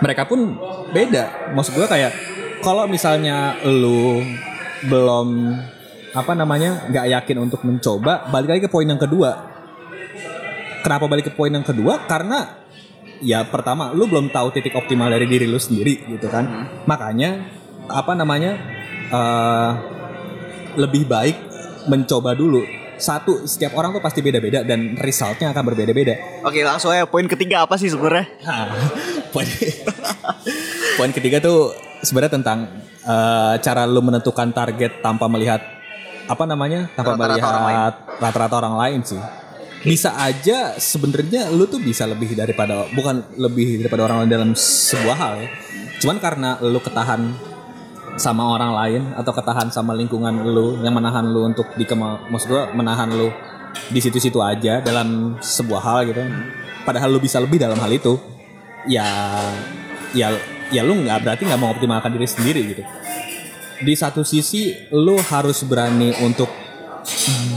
Mereka 0.00 0.22
pun 0.26 0.58
beda. 0.90 1.24
Maksud 1.54 1.72
gue 1.74 1.86
kayak 1.86 2.10
kalau 2.58 2.86
misalnya 2.86 3.54
lu 3.62 4.18
belum 4.82 5.28
apa 6.12 6.32
namanya 6.36 6.88
nggak 6.92 7.06
yakin 7.08 7.36
untuk 7.40 7.64
mencoba, 7.64 8.28
balik 8.28 8.48
lagi 8.56 8.62
ke 8.68 8.70
poin 8.70 8.84
yang 8.84 9.00
kedua. 9.00 9.48
Kenapa 10.84 11.08
balik 11.08 11.32
ke 11.32 11.32
poin 11.32 11.48
yang 11.48 11.64
kedua? 11.64 12.04
Karena 12.04 12.62
ya 13.24 13.46
pertama 13.48 13.94
lu 13.96 14.04
belum 14.04 14.28
tahu 14.28 14.52
titik 14.52 14.76
optimal 14.76 15.08
dari 15.08 15.24
diri 15.24 15.48
lu 15.48 15.56
sendiri 15.56 16.04
gitu 16.04 16.28
kan. 16.28 16.44
Hmm. 16.44 16.66
Makanya 16.84 17.30
apa 17.88 18.12
namanya 18.12 18.52
eh, 19.08 19.70
lebih 20.76 21.08
baik 21.08 21.36
mencoba 21.88 22.36
dulu. 22.36 22.60
Satu, 23.02 23.50
setiap 23.50 23.74
orang 23.74 23.98
tuh 23.98 24.04
pasti 24.04 24.22
beda-beda 24.22 24.62
dan 24.62 24.94
resultnya 24.94 25.50
akan 25.50 25.74
berbeda-beda. 25.74 26.46
oke 26.46 26.54
langsung 26.62 26.94
aja 26.94 27.02
poin 27.02 27.26
ketiga 27.26 27.66
apa 27.66 27.74
sih 27.74 27.90
sebenarnya 27.90 28.30
Nah, 28.46 28.70
poin 29.34 29.48
poin 31.02 31.10
ketiga 31.10 31.42
tuh 31.42 31.74
sebenarnya 32.04 32.38
tentang 32.38 32.58
eh, 33.02 33.54
cara 33.58 33.90
lu 33.90 34.06
menentukan 34.06 34.54
target 34.54 35.02
tanpa 35.02 35.26
melihat 35.26 35.81
apa 36.28 36.44
namanya 36.46 36.90
tanpa 36.94 37.18
Rata-rata 37.18 37.46
orang 37.46 37.62
melihat 37.66 37.94
rata-rata 38.18 38.54
orang 38.62 38.74
lain 38.78 39.00
sih. 39.02 39.20
Bisa 39.82 40.14
aja 40.14 40.78
sebenarnya 40.78 41.50
lu 41.50 41.66
tuh 41.66 41.82
bisa 41.82 42.06
lebih 42.06 42.38
daripada 42.38 42.86
bukan 42.94 43.26
lebih 43.34 43.82
daripada 43.82 44.06
orang 44.06 44.24
lain 44.24 44.30
dalam 44.30 44.50
sebuah 44.54 45.16
hal 45.18 45.34
ya. 45.42 45.48
Cuman 45.98 46.16
karena 46.22 46.58
lu 46.62 46.78
ketahan 46.78 47.34
sama 48.14 48.54
orang 48.54 48.72
lain 48.76 49.02
atau 49.18 49.32
ketahan 49.34 49.72
sama 49.72 49.96
lingkungan 49.96 50.44
lu 50.46 50.78
yang 50.84 50.94
menahan 50.94 51.26
lu 51.26 51.48
untuk 51.48 51.66
di 51.74 51.88
maksud 51.88 52.46
gua 52.46 52.70
menahan 52.70 53.10
lu 53.10 53.32
di 53.88 53.98
situ-situ 53.98 54.38
aja 54.38 54.78
dalam 54.84 55.40
sebuah 55.42 55.82
hal 55.82 55.98
gitu. 56.06 56.22
Padahal 56.86 57.10
lu 57.10 57.18
bisa 57.18 57.42
lebih 57.42 57.58
dalam 57.58 57.78
hal 57.78 57.90
itu 57.90 58.18
ya 58.86 59.06
ya 60.14 60.34
ya 60.72 60.82
lu 60.82 60.98
nggak 61.04 61.22
berarti 61.22 61.42
nggak 61.46 61.60
mengoptimalkan 61.60 62.10
diri 62.14 62.26
sendiri 62.26 62.60
gitu 62.74 62.82
di 63.82 63.94
satu 63.98 64.22
sisi 64.22 64.90
lu 64.94 65.18
harus 65.18 65.66
berani 65.66 66.14
untuk 66.22 66.48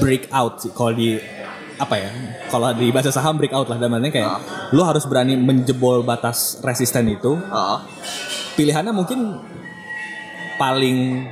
break 0.01 0.29
out 0.33 0.61
sih. 0.61 0.73
Kalau 0.73 0.91
di 0.91 1.15
apa 1.75 1.95
ya 1.99 2.07
kalau 2.47 2.71
di 2.71 2.87
bahasa 2.87 3.11
saham 3.11 3.35
break 3.35 3.51
out 3.51 3.67
lah 3.67 3.75
dalam 3.75 3.99
artinya 3.99 4.13
kayak 4.15 4.31
lu 4.71 4.81
harus 4.87 5.03
berani 5.05 5.37
menjebol 5.37 6.01
batas 6.01 6.59
resisten 6.65 7.07
itu. 7.11 7.37
Ah. 7.51 7.85
Pilihannya 8.55 8.93
mungkin 8.95 9.39
paling 10.55 11.27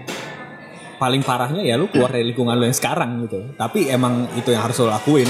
paling 0.99 1.21
parahnya 1.23 1.63
ya 1.63 1.75
lu 1.75 1.88
keluar 1.91 2.12
dari 2.12 2.27
lingkungan 2.32 2.56
lu 2.56 2.67
yang 2.67 2.75
sekarang 2.75 3.27
gitu. 3.27 3.56
Tapi 3.56 3.91
emang 3.91 4.27
itu 4.36 4.51
yang 4.51 4.63
harus 4.63 4.79
lu 4.79 4.88
lakuin. 4.88 5.27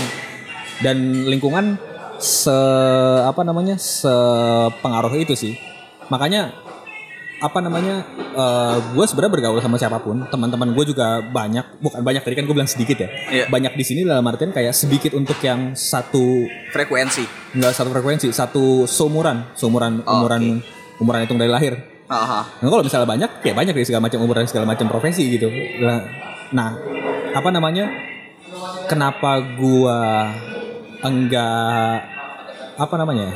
Dan 0.81 1.29
lingkungan 1.29 1.77
se 2.17 2.57
apa 3.23 3.41
namanya 3.45 3.77
sepengaruh 3.77 5.13
itu 5.17 5.37
sih. 5.37 5.53
Makanya 6.09 6.62
apa 7.43 7.59
namanya 7.59 8.07
gue 8.89 9.03
sebenarnya 9.03 9.33
bergaul 9.35 9.59
sama 9.59 9.75
siapa 9.75 9.99
pun 9.99 10.23
teman-teman 10.25 10.71
gue 10.71 10.85
juga 10.87 11.19
banyak 11.19 11.83
bukan 11.83 11.99
banyak 11.99 12.23
tadi 12.23 12.39
kan 12.39 12.47
gue 12.47 12.55
bilang 12.55 12.71
sedikit 12.71 12.95
ya 12.97 13.09
Iya. 13.29 13.45
banyak 13.51 13.75
di 13.75 13.83
sini 13.83 13.99
dalam 14.01 14.23
artian 14.23 14.49
kayak 14.49 14.71
sedikit 14.71 15.11
untuk 15.11 15.35
yang 15.39 15.75
satu 15.75 16.47
Frekuensi. 16.71 17.27
nggak 17.51 17.73
satu 17.75 17.91
frekuensi 17.91 18.31
satu 18.31 18.63
seumuran 18.85 19.51
seumuran 19.53 19.99
Oh, 20.01 20.17
umuran 20.17 20.63
umuran 20.97 21.19
hitung 21.21 21.35
dari 21.35 21.51
lahir 21.51 21.75
Aha. 22.03 22.45
Nah, 22.61 22.67
kalau 22.67 22.83
misalnya 22.83 23.07
banyak, 23.09 23.31
ya 23.41 23.53
banyak 23.55 23.73
dari 23.73 23.87
segala 23.87 24.05
macam 24.05 24.21
umur 24.21 24.37
dan 24.37 24.45
segala 24.45 24.67
macam 24.67 24.85
profesi 24.85 25.23
gitu. 25.33 25.49
Nah, 26.51 26.77
apa 27.33 27.49
namanya? 27.49 27.89
Kenapa 28.85 29.39
gua 29.57 30.29
enggak 31.01 31.97
apa 32.75 32.95
namanya? 32.95 33.33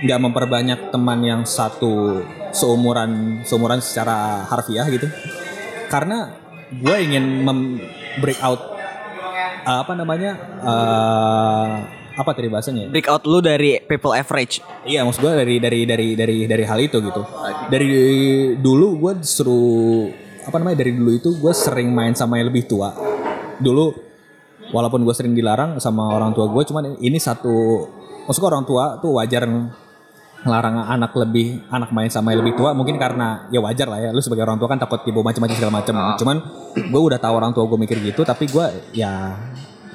Enggak 0.00 0.18
memperbanyak 0.20 0.80
teman 0.88 1.20
yang 1.20 1.42
satu 1.44 2.24
seumuran 2.50 3.42
seumuran 3.44 3.84
secara 3.84 4.48
harfiah 4.48 4.88
gitu. 4.88 5.06
Karena 5.92 6.32
gue 6.70 6.96
ingin 7.02 7.44
mem 7.44 7.82
break 8.22 8.40
out 8.40 8.60
apa 9.66 9.92
namanya? 9.92 10.32
eh, 10.64 11.68
apa 12.20 12.30
tadi 12.36 12.48
bahasanya? 12.52 12.92
Breakout 12.92 13.24
lu 13.24 13.40
dari 13.40 13.80
people 13.86 14.12
average. 14.12 14.60
Iya, 14.84 15.06
maksud 15.06 15.24
gue 15.24 15.32
dari 15.32 15.56
dari 15.56 15.80
dari 15.88 16.08
dari 16.12 16.36
dari 16.44 16.64
hal 16.68 16.78
itu 16.82 17.00
gitu. 17.00 17.22
Dari 17.70 17.88
dulu 18.60 19.00
gue 19.00 19.12
disuruh 19.24 20.10
apa 20.44 20.56
namanya 20.60 20.84
dari 20.84 20.92
dulu 20.96 21.10
itu 21.16 21.30
gue 21.38 21.52
sering 21.54 21.92
main 21.92 22.12
sama 22.12 22.36
yang 22.36 22.52
lebih 22.52 22.68
tua. 22.68 22.92
Dulu 23.60 23.84
walaupun 24.74 25.00
gue 25.04 25.14
sering 25.16 25.32
dilarang 25.32 25.80
sama 25.80 26.12
orang 26.12 26.36
tua 26.36 26.50
gue, 26.50 26.62
cuman 26.66 27.00
ini 27.00 27.16
satu 27.16 27.86
maksud 28.26 28.40
gue 28.42 28.50
orang 28.50 28.66
tua 28.68 29.00
tuh 29.00 29.16
wajar 29.16 29.48
ngelarang 30.40 30.88
anak 30.88 31.12
lebih 31.20 31.68
anak 31.68 31.92
main 31.92 32.08
sama 32.08 32.32
yang 32.32 32.40
lebih 32.40 32.56
tua 32.56 32.72
mungkin 32.72 32.96
karena 32.96 33.44
ya 33.52 33.60
wajar 33.60 33.84
lah 33.92 34.00
ya 34.00 34.08
lu 34.08 34.24
sebagai 34.24 34.48
orang 34.48 34.56
tua 34.56 34.72
kan 34.72 34.80
takut 34.80 35.04
dibawa 35.04 35.28
macam-macam 35.32 35.56
segala 35.56 35.72
macam. 35.72 35.94
Cuman 36.16 36.36
gue 36.76 37.00
udah 37.00 37.18
tahu 37.20 37.34
orang 37.36 37.52
tua 37.52 37.68
gue 37.68 37.78
mikir 37.80 38.00
gitu 38.00 38.24
tapi 38.24 38.48
gue 38.48 38.66
ya 38.96 39.36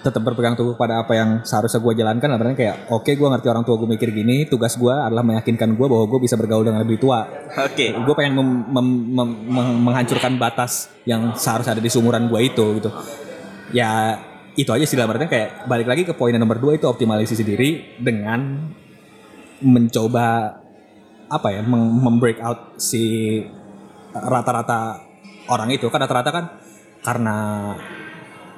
tetap 0.06 0.22
berpegang 0.22 0.54
teguh 0.54 0.78
pada 0.78 1.02
apa 1.02 1.18
yang 1.18 1.30
seharusnya 1.42 1.82
gue 1.82 1.94
jalankan. 1.98 2.30
Lah 2.30 2.38
Berarti 2.38 2.62
kayak 2.62 2.94
oke 2.94 3.10
gue 3.10 3.28
ngerti 3.34 3.48
orang 3.50 3.66
tua 3.66 3.76
gue 3.82 3.90
mikir 3.90 4.14
gini 4.14 4.46
tugas 4.46 4.78
gue 4.78 4.94
adalah 4.94 5.26
meyakinkan 5.26 5.74
gue 5.74 5.88
bahwa 5.90 6.06
gue 6.06 6.20
bisa 6.22 6.38
bergaul 6.38 6.62
dengan 6.62 6.86
lebih 6.86 7.02
tua. 7.02 7.26
Oke. 7.66 7.98
gue 7.98 8.14
pengen 8.14 8.38
mem- 8.38 8.66
mem- 8.70 9.06
mem- 9.18 9.40
meng- 9.50 9.78
menghancurkan 9.82 10.38
batas 10.38 10.94
yang 11.10 11.34
seharusnya 11.34 11.74
ada 11.74 11.82
di 11.82 11.90
sumuran 11.90 12.30
gue 12.30 12.40
itu 12.46 12.66
gitu. 12.78 12.94
Ya 13.74 14.22
itu 14.56 14.70
aja 14.70 14.86
sih 14.86 14.96
artian 14.96 15.28
kayak 15.28 15.66
balik 15.66 15.90
lagi 15.90 16.06
ke 16.06 16.14
poin 16.14 16.38
nomor 16.38 16.62
dua 16.62 16.78
itu 16.78 16.86
optimalisasi 16.86 17.44
diri 17.44 17.98
dengan 18.00 18.72
mencoba 19.66 20.62
apa 21.26 21.48
ya 21.50 21.66
mem- 21.66 22.06
membreak 22.06 22.38
out 22.38 22.78
si 22.78 23.42
rata-rata 24.14 25.02
orang 25.50 25.74
itu 25.74 25.90
kan 25.90 26.06
rata-rata 26.06 26.30
kan 26.30 26.46
karena 27.02 27.38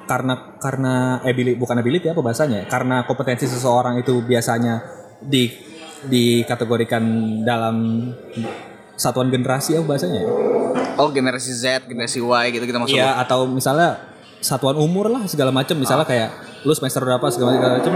karena 0.08 0.34
karena 0.56 0.94
ability 1.20 1.56
bukan 1.56 1.76
ability 1.80 2.06
apa 2.08 2.20
bahasanya 2.24 2.64
karena 2.68 3.04
kompetensi 3.04 3.44
seseorang 3.44 4.00
itu 4.00 4.24
biasanya 4.24 4.80
di 5.20 5.48
dikategorikan 6.08 7.02
dalam 7.42 8.08
satuan 8.94 9.28
generasi 9.28 9.78
apa 9.78 9.84
bahasanya 9.94 10.20
ya? 10.22 10.30
Oh 10.98 11.10
generasi 11.14 11.54
Z, 11.54 11.86
generasi 11.86 12.18
Y 12.18 12.44
gitu 12.54 12.64
kita 12.66 12.78
masuk. 12.82 12.94
Iya 12.98 13.18
atau 13.22 13.46
misalnya 13.46 13.98
satuan 14.38 14.78
umur 14.78 15.10
lah 15.10 15.26
segala 15.26 15.50
macam 15.50 15.74
misalnya 15.78 16.06
kayak 16.06 16.30
lu 16.62 16.70
semester 16.74 17.02
berapa 17.02 17.26
segala 17.30 17.58
macam 17.58 17.94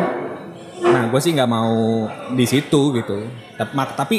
nah 0.82 1.06
gue 1.06 1.20
sih 1.22 1.30
nggak 1.30 1.50
mau 1.50 2.10
di 2.34 2.42
situ 2.42 2.80
gitu 2.98 3.18
tapi 3.54 3.72
tapi 3.94 4.16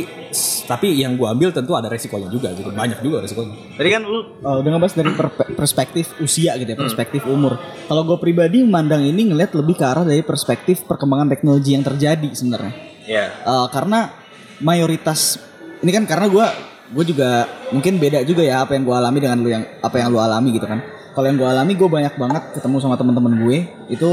tapi 0.63 0.87
yang 0.95 1.19
gue 1.19 1.27
ambil 1.27 1.51
tentu 1.51 1.75
ada 1.75 1.91
resikonya 1.91 2.31
juga 2.31 2.55
gitu 2.55 2.71
banyak 2.71 3.03
juga 3.03 3.19
resikonya 3.19 3.55
Tadi 3.75 3.89
kan 3.91 4.01
lu 4.05 4.19
Uh, 4.43 4.59
udah 4.59 4.69
ngebahas 4.75 4.95
dari 4.99 5.11
per- 5.15 5.55
perspektif 5.55 6.05
usia 6.19 6.51
gitu 6.59 6.67
ya, 6.67 6.75
perspektif 6.75 7.23
umur. 7.23 7.55
Kalau 7.87 8.03
gue 8.03 8.19
pribadi 8.19 8.59
memandang 8.59 8.99
ini 8.99 9.31
ngelihat 9.31 9.55
lebih 9.55 9.79
ke 9.79 9.85
arah 9.87 10.03
dari 10.03 10.19
perspektif 10.19 10.83
perkembangan 10.83 11.31
teknologi 11.31 11.71
yang 11.71 11.79
terjadi 11.79 12.27
sebenarnya. 12.35 12.73
Iya. 13.07 13.25
Uh, 13.47 13.67
karena 13.71 14.11
mayoritas 14.59 15.39
ini 15.79 15.95
kan 15.95 16.03
karena 16.03 16.27
gue 16.27 16.45
gue 16.91 17.05
juga 17.15 17.47
mungkin 17.71 18.03
beda 18.03 18.27
juga 18.27 18.43
ya 18.43 18.67
apa 18.67 18.75
yang 18.75 18.83
gue 18.83 18.95
alami 18.95 19.19
dengan 19.23 19.37
lu 19.39 19.47
yang 19.47 19.63
apa 19.79 19.95
yang 19.95 20.11
lu 20.11 20.19
alami 20.19 20.49
gitu 20.59 20.67
kan. 20.67 20.83
Kalau 21.15 21.25
yang 21.31 21.37
gue 21.39 21.47
alami 21.47 21.71
gue 21.79 21.87
banyak 21.87 22.13
banget 22.19 22.43
ketemu 22.59 22.75
sama 22.83 22.95
teman-teman 22.99 23.33
gue 23.47 23.57
itu 23.87 24.09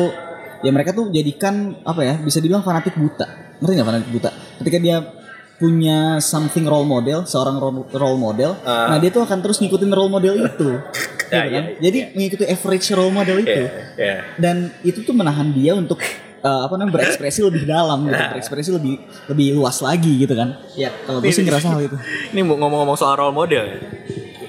ya 0.61 0.71
mereka 0.71 0.93
tuh 0.93 1.09
jadikan 1.09 1.77
apa 1.83 2.01
ya 2.05 2.15
bisa 2.21 2.39
dibilang 2.39 2.65
fanatik 2.65 2.97
buta. 2.97 3.57
Ngerti 3.61 3.73
nggak 3.77 3.89
fanatik 3.89 4.11
buta? 4.11 4.31
Ketika 4.61 4.79
dia 4.81 4.97
punya 5.61 6.17
something 6.25 6.65
role 6.65 6.89
model, 6.89 7.29
seorang 7.29 7.61
role, 7.61 8.17
model, 8.17 8.57
nah 8.65 8.97
dia 8.97 9.13
tuh 9.13 9.21
akan 9.29 9.45
terus 9.45 9.61
ngikutin 9.61 9.93
role 9.93 10.09
model 10.09 10.41
itu. 10.41 10.81
gitu 10.81 11.29
kan? 11.53 11.65
Jadi 11.77 11.99
mengikuti 12.17 12.45
average 12.49 12.87
role 12.97 13.13
model 13.13 13.37
itu 13.45 13.69
Iya. 14.01 14.41
dan 14.41 14.73
itu 14.81 15.05
tuh 15.05 15.13
menahan 15.13 15.53
dia 15.53 15.77
untuk 15.77 16.01
uh, 16.41 16.65
apa 16.65 16.75
namanya 16.81 16.97
berekspresi 16.97 17.45
lebih 17.45 17.69
dalam 17.69 18.09
gitu, 18.09 18.17
berekspresi 18.17 18.71
lebih 18.73 18.95
lebih 19.29 19.47
luas 19.53 19.85
lagi 19.85 20.25
gitu 20.25 20.33
kan. 20.33 20.57
Ya, 20.81 20.89
kalau 21.05 21.21
gue 21.21 21.29
sih 21.29 21.45
ngerasa 21.45 21.77
hal 21.77 21.85
itu. 21.85 21.97
Ini 22.33 22.41
mau 22.41 22.57
ngomong-ngomong 22.57 22.97
soal 22.97 23.21
role 23.21 23.37
model 23.37 23.69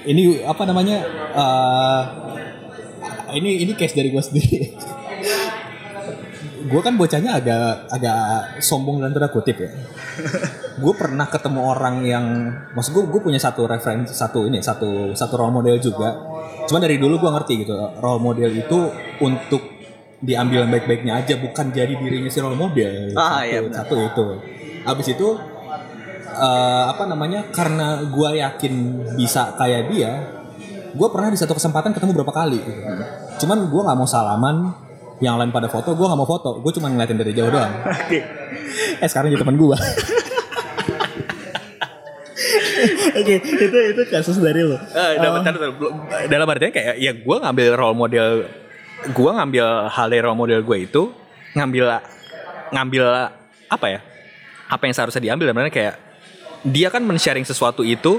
ini 0.02 0.42
apa 0.42 0.62
namanya 0.66 0.96
eh, 1.30 2.02
ini 3.38 3.62
ini 3.64 3.72
case 3.78 3.94
dari 3.94 4.10
gue 4.10 4.22
sendiri 4.22 4.74
gue 6.72 6.80
kan 6.80 6.96
bocahnya 6.96 7.36
agak 7.36 7.92
agak 7.92 8.16
sombong 8.64 9.04
dan 9.04 9.12
tanda 9.12 9.28
kutip 9.28 9.60
ya 9.60 9.68
gue 10.82 10.92
pernah 10.96 11.28
ketemu 11.28 11.60
orang 11.60 11.96
yang 12.02 12.24
maksud 12.72 12.96
gue 12.96 13.04
gue 13.12 13.20
punya 13.20 13.36
satu 13.36 13.68
referensi 13.68 14.16
satu 14.16 14.48
ini 14.48 14.64
satu 14.64 15.12
satu 15.12 15.34
role 15.36 15.52
model 15.52 15.76
juga 15.76 16.16
cuman 16.64 16.80
dari 16.80 16.96
dulu 16.96 17.20
gue 17.20 17.30
ngerti 17.30 17.52
gitu 17.62 17.76
role 18.00 18.22
model 18.22 18.50
itu 18.50 18.78
untuk 19.20 19.60
diambil 20.22 20.64
baik-baiknya 20.64 21.20
aja 21.20 21.34
bukan 21.36 21.68
jadi 21.70 21.92
dirinya 21.92 22.30
si 22.30 22.38
role 22.40 22.56
model 22.56 23.12
Ah, 23.12 23.42
satu, 23.42 23.44
iya 23.44 23.58
benar. 23.60 23.76
satu 23.84 23.94
itu 24.00 24.24
abis 24.82 25.06
itu 25.12 25.28
eh, 26.32 26.84
apa 26.88 27.04
namanya 27.04 27.52
karena 27.52 28.00
gue 28.06 28.30
yakin 28.40 28.72
bisa 29.18 29.52
kayak 29.58 29.92
dia 29.92 30.12
gue 30.92 31.08
pernah 31.08 31.28
di 31.28 31.36
satu 31.36 31.56
kesempatan 31.56 31.92
ketemu 31.92 32.12
berapa 32.16 32.32
kali 32.32 32.58
gitu. 32.60 32.72
cuman 33.44 33.68
gue 33.68 33.80
nggak 33.82 33.98
mau 33.98 34.08
salaman 34.08 34.56
yang 35.22 35.38
lain 35.38 35.54
pada 35.54 35.70
foto 35.70 35.94
gue 35.94 36.02
nggak 36.02 36.18
mau 36.18 36.26
foto. 36.26 36.58
Gue 36.58 36.74
cuma 36.74 36.90
ngeliatin 36.90 37.14
dari 37.14 37.30
jauh 37.32 37.48
doang. 37.48 37.70
Eh 38.72 39.04
sekarang 39.04 39.28
jadi 39.28 39.44
teman 39.44 39.60
gue 39.60 39.76
Oke, 43.12 43.36
itu 43.44 43.78
itu 43.92 44.02
kasus 44.08 44.40
dari 44.40 44.64
lo. 44.64 44.80
Eh, 44.80 45.20
dalam, 45.20 45.44
dalam, 45.44 45.76
dalam 46.26 46.46
artinya 46.48 46.72
kayak 46.72 46.96
ya 46.96 47.12
gue 47.12 47.36
ngambil 47.36 47.66
role 47.76 47.94
model 47.94 48.48
gue 49.12 49.30
ngambil 49.30 49.92
hal 49.92 50.06
dari 50.08 50.22
role 50.24 50.38
model 50.40 50.64
gue 50.64 50.78
itu 50.88 51.12
ngambil 51.52 52.00
ngambil 52.72 53.04
apa 53.68 53.86
ya 53.92 54.00
apa 54.72 54.82
yang 54.88 54.94
seharusnya 54.96 55.22
diambil. 55.22 55.52
Dan 55.52 55.68
kayak 55.68 56.00
dia 56.64 56.88
kan 56.88 57.04
men-sharing 57.04 57.44
sesuatu 57.44 57.84
itu 57.84 58.18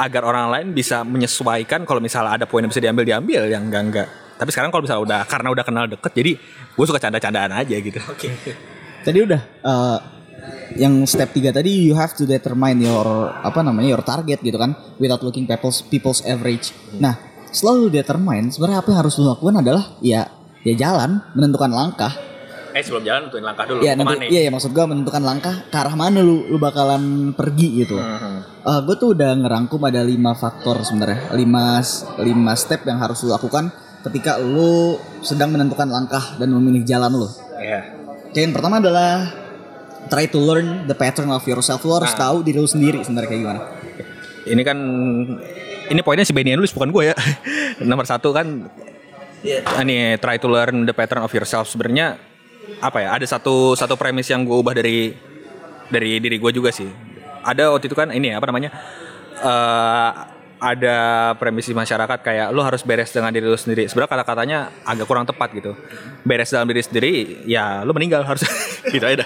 agar 0.00 0.24
orang 0.24 0.48
lain 0.48 0.66
bisa 0.72 1.04
menyesuaikan 1.04 1.84
kalau 1.84 2.00
misalnya 2.00 2.40
ada 2.40 2.46
poin 2.48 2.64
yang 2.64 2.72
bisa 2.72 2.80
diambil 2.82 3.04
diambil. 3.04 3.46
Yang 3.46 3.62
enggak 3.68 3.82
enggak 3.84 4.08
tapi 4.40 4.50
sekarang 4.56 4.72
kalau 4.72 4.88
misalnya 4.88 5.04
udah 5.04 5.20
karena 5.28 5.48
udah 5.52 5.64
kenal 5.68 5.84
deket 5.84 6.12
jadi 6.16 6.32
gue 6.72 6.84
suka 6.88 6.96
canda-candaan 6.96 7.52
aja 7.52 7.76
gitu 7.76 8.00
oke 8.00 8.28
Tadi 9.00 9.18
udah 9.24 9.40
uh, 9.64 9.98
yang 10.76 11.04
step 11.08 11.32
3 11.32 11.56
tadi 11.56 11.88
you 11.88 11.96
have 11.96 12.12
to 12.12 12.28
determine 12.28 12.78
your 12.80 13.32
apa 13.32 13.64
namanya 13.64 13.96
your 13.96 14.04
target 14.04 14.44
gitu 14.44 14.60
kan 14.60 14.76
without 15.00 15.24
looking 15.24 15.48
people's 15.48 15.80
people's 15.88 16.20
average. 16.28 16.76
Nah, 17.00 17.16
setelah 17.48 17.74
lu 17.80 17.88
determine 17.88 18.52
sebenarnya 18.52 18.84
apa 18.84 18.88
yang 18.92 18.98
harus 19.00 19.16
lu 19.16 19.24
lakukan 19.26 19.64
adalah 19.64 19.96
ya 20.04 20.28
ya 20.62 20.74
jalan 20.76 21.20
menentukan 21.32 21.72
langkah. 21.72 22.12
eh 22.70 22.86
sebelum 22.86 23.02
jalan 23.02 23.26
tentuin 23.26 23.42
langkah 23.42 23.66
dulu 23.66 23.82
Ya, 23.82 23.98
nanti, 23.98 24.30
iya, 24.30 24.46
ya, 24.46 24.50
maksud 24.54 24.70
gua 24.70 24.86
menentukan 24.86 25.18
langkah 25.26 25.66
ke 25.66 25.74
arah 25.74 25.90
mana 25.98 26.22
lu 26.22 26.46
lu 26.46 26.54
bakalan 26.54 27.34
pergi 27.34 27.82
gitu. 27.82 27.98
Mhm. 27.98 28.62
gue 28.86 28.94
tuh 28.94 29.18
udah 29.18 29.42
ngerangkum 29.42 29.82
ada 29.90 30.06
lima 30.06 30.38
faktor 30.38 30.78
sebenarnya, 30.86 31.34
lima 31.34 31.82
lima 32.22 32.52
step 32.54 32.86
yang 32.86 33.02
harus 33.02 33.26
lu 33.26 33.34
lakukan 33.34 33.74
ketika 34.08 34.40
lu 34.40 34.96
sedang 35.20 35.52
menentukan 35.52 35.88
langkah 35.88 36.36
dan 36.40 36.48
memilih 36.52 36.82
jalan 36.86 37.12
lu. 37.12 37.28
Iya. 37.60 37.80
Oke, 38.30 38.38
yang 38.40 38.54
pertama 38.54 38.80
adalah 38.80 39.28
try 40.08 40.24
to 40.30 40.40
learn 40.40 40.88
the 40.88 40.96
pattern 40.96 41.28
of 41.28 41.44
yourself. 41.44 41.84
Lu 41.84 41.92
harus 41.98 42.14
tahu 42.16 42.40
diri 42.40 42.58
lu 42.58 42.68
sendiri 42.70 43.02
sebenarnya 43.04 43.28
kayak 43.28 43.42
gimana. 43.42 43.62
ini 44.48 44.62
kan 44.64 44.78
ini 45.90 46.00
poinnya 46.00 46.24
si 46.24 46.32
Benny 46.32 46.56
nulis 46.56 46.72
bukan 46.72 46.88
gue 46.88 47.12
ya 47.12 47.16
nomor 47.90 48.08
satu 48.08 48.32
kan 48.32 48.72
ini 49.84 50.16
try 50.16 50.40
to 50.40 50.48
learn 50.48 50.88
the 50.88 50.94
pattern 50.96 51.20
of 51.20 51.32
yourself 51.34 51.68
sebenarnya 51.68 52.16
apa 52.80 53.04
ya 53.04 53.08
ada 53.16 53.26
satu 53.28 53.76
satu 53.76 54.00
premis 54.00 54.30
yang 54.32 54.46
gue 54.46 54.56
ubah 54.56 54.72
dari 54.72 55.12
dari 55.92 56.22
diri 56.22 56.40
gue 56.40 56.50
juga 56.54 56.70
sih 56.70 56.88
ada 57.44 57.72
waktu 57.74 57.90
itu 57.90 57.96
kan 57.98 58.14
ini 58.14 58.32
apa 58.32 58.46
namanya 58.48 58.70
eh 59.40 60.10
ada 60.60 61.32
premis 61.40 61.66
di 61.66 61.74
masyarakat 61.74 62.18
kayak 62.20 62.46
lu 62.52 62.60
harus 62.60 62.84
beres 62.84 63.10
dengan 63.10 63.32
diri 63.32 63.48
lu 63.48 63.56
sendiri. 63.56 63.88
Sebenarnya 63.88 64.12
kata-katanya 64.12 64.58
agak 64.84 65.06
kurang 65.08 65.24
tepat 65.24 65.50
gitu. 65.56 65.72
Beres 66.22 66.52
dalam 66.52 66.68
diri 66.68 66.84
sendiri 66.84 67.12
ya 67.48 67.80
lu 67.82 67.96
meninggal 67.96 68.22
harus 68.22 68.44
gitu 68.94 69.04
aja 69.04 69.24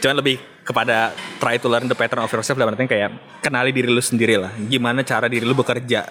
cuman 0.00 0.16
lebih 0.24 0.40
kepada 0.64 1.12
try 1.36 1.60
to 1.60 1.68
learn 1.68 1.86
the 1.86 1.96
pattern 1.98 2.24
of 2.24 2.32
yourself 2.32 2.56
dalam 2.56 2.72
artian 2.72 2.88
kayak 2.88 3.10
kenali 3.44 3.70
diri 3.70 3.92
lu 3.92 4.00
sendiri 4.00 4.40
lah. 4.40 4.52
Gimana 4.56 5.04
cara 5.04 5.28
diri 5.28 5.44
lu 5.44 5.52
bekerja? 5.52 6.08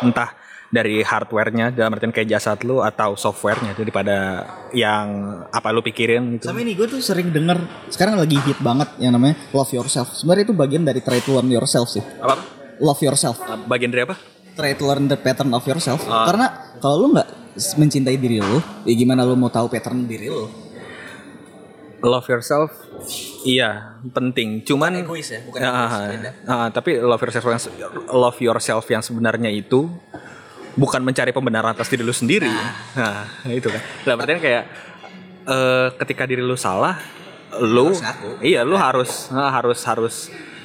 Entah 0.00 0.32
dari 0.68 1.00
hardware-nya 1.00 1.72
dalam 1.72 1.96
artian 1.96 2.12
kayak 2.12 2.28
jasad 2.28 2.60
lu 2.64 2.84
atau 2.84 3.16
software-nya 3.16 3.72
daripada 3.72 4.44
yang 4.76 5.40
apa 5.48 5.68
lu 5.72 5.80
pikirin 5.80 6.36
gitu. 6.36 6.52
Sama 6.52 6.60
ini 6.60 6.76
gue 6.76 6.88
tuh 6.88 7.00
sering 7.00 7.32
denger 7.32 7.88
sekarang 7.88 8.20
lagi 8.20 8.36
hit 8.36 8.60
banget 8.60 8.88
yang 9.00 9.16
namanya 9.16 9.36
love 9.52 9.72
yourself. 9.72 10.12
Sebenarnya 10.12 10.52
itu 10.52 10.54
bagian 10.56 10.84
dari 10.84 11.00
try 11.00 11.20
to 11.24 11.36
learn 11.36 11.48
yourself 11.48 11.88
sih. 11.88 12.04
apa 12.20 12.57
Love 12.78 13.00
yourself. 13.02 13.36
bagian 13.66 13.90
dari 13.90 14.06
apa 14.06 14.16
Try 14.54 14.74
to 14.74 14.90
learn 14.90 15.06
the 15.06 15.14
pattern 15.14 15.54
of 15.54 15.62
yourself. 15.62 16.02
Ah. 16.10 16.26
Karena 16.26 16.46
kalau 16.82 17.06
lu 17.06 17.14
nggak 17.14 17.54
mencintai 17.78 18.18
diri 18.18 18.42
lu, 18.42 18.58
ya 18.82 18.94
gimana 18.94 19.22
lu 19.22 19.38
mau 19.38 19.46
tahu 19.46 19.70
pattern 19.70 20.02
diri 20.02 20.26
lu? 20.26 20.68
love 21.98 22.26
yourself 22.30 22.70
iya 23.42 23.98
penting 24.14 24.62
cuman 24.62 25.02
egois 25.02 25.34
ya, 25.34 25.42
bukan 25.42 25.58
Ah, 25.58 25.66
egois, 25.66 25.90
ah, 25.90 26.06
beda. 26.06 26.30
ah, 26.46 26.68
tapi 26.70 26.90
love 27.02 27.18
yourself 27.18 27.44
yang 27.44 27.60
love 28.14 28.38
yourself 28.38 28.84
yang 28.86 29.02
sebenarnya 29.02 29.50
itu 29.50 29.90
bukan 30.78 31.02
mencari 31.02 31.34
pembenaran 31.34 31.74
atas 31.74 31.90
diri 31.90 32.06
lu 32.06 32.14
sendiri 32.14 32.50
nah, 32.94 33.26
itu 33.58 33.66
kan 33.66 33.82
dalam 34.06 34.18
artian 34.22 34.38
kayak 34.38 34.64
eh, 35.42 35.86
ketika 35.98 36.22
diri 36.30 36.42
lu 36.42 36.54
salah 36.54 37.02
lu 37.58 37.90
iya 38.38 38.62
lu 38.62 38.78
harus 38.78 39.26
ah, 39.34 39.50
harus 39.50 39.82
harus 39.82 40.16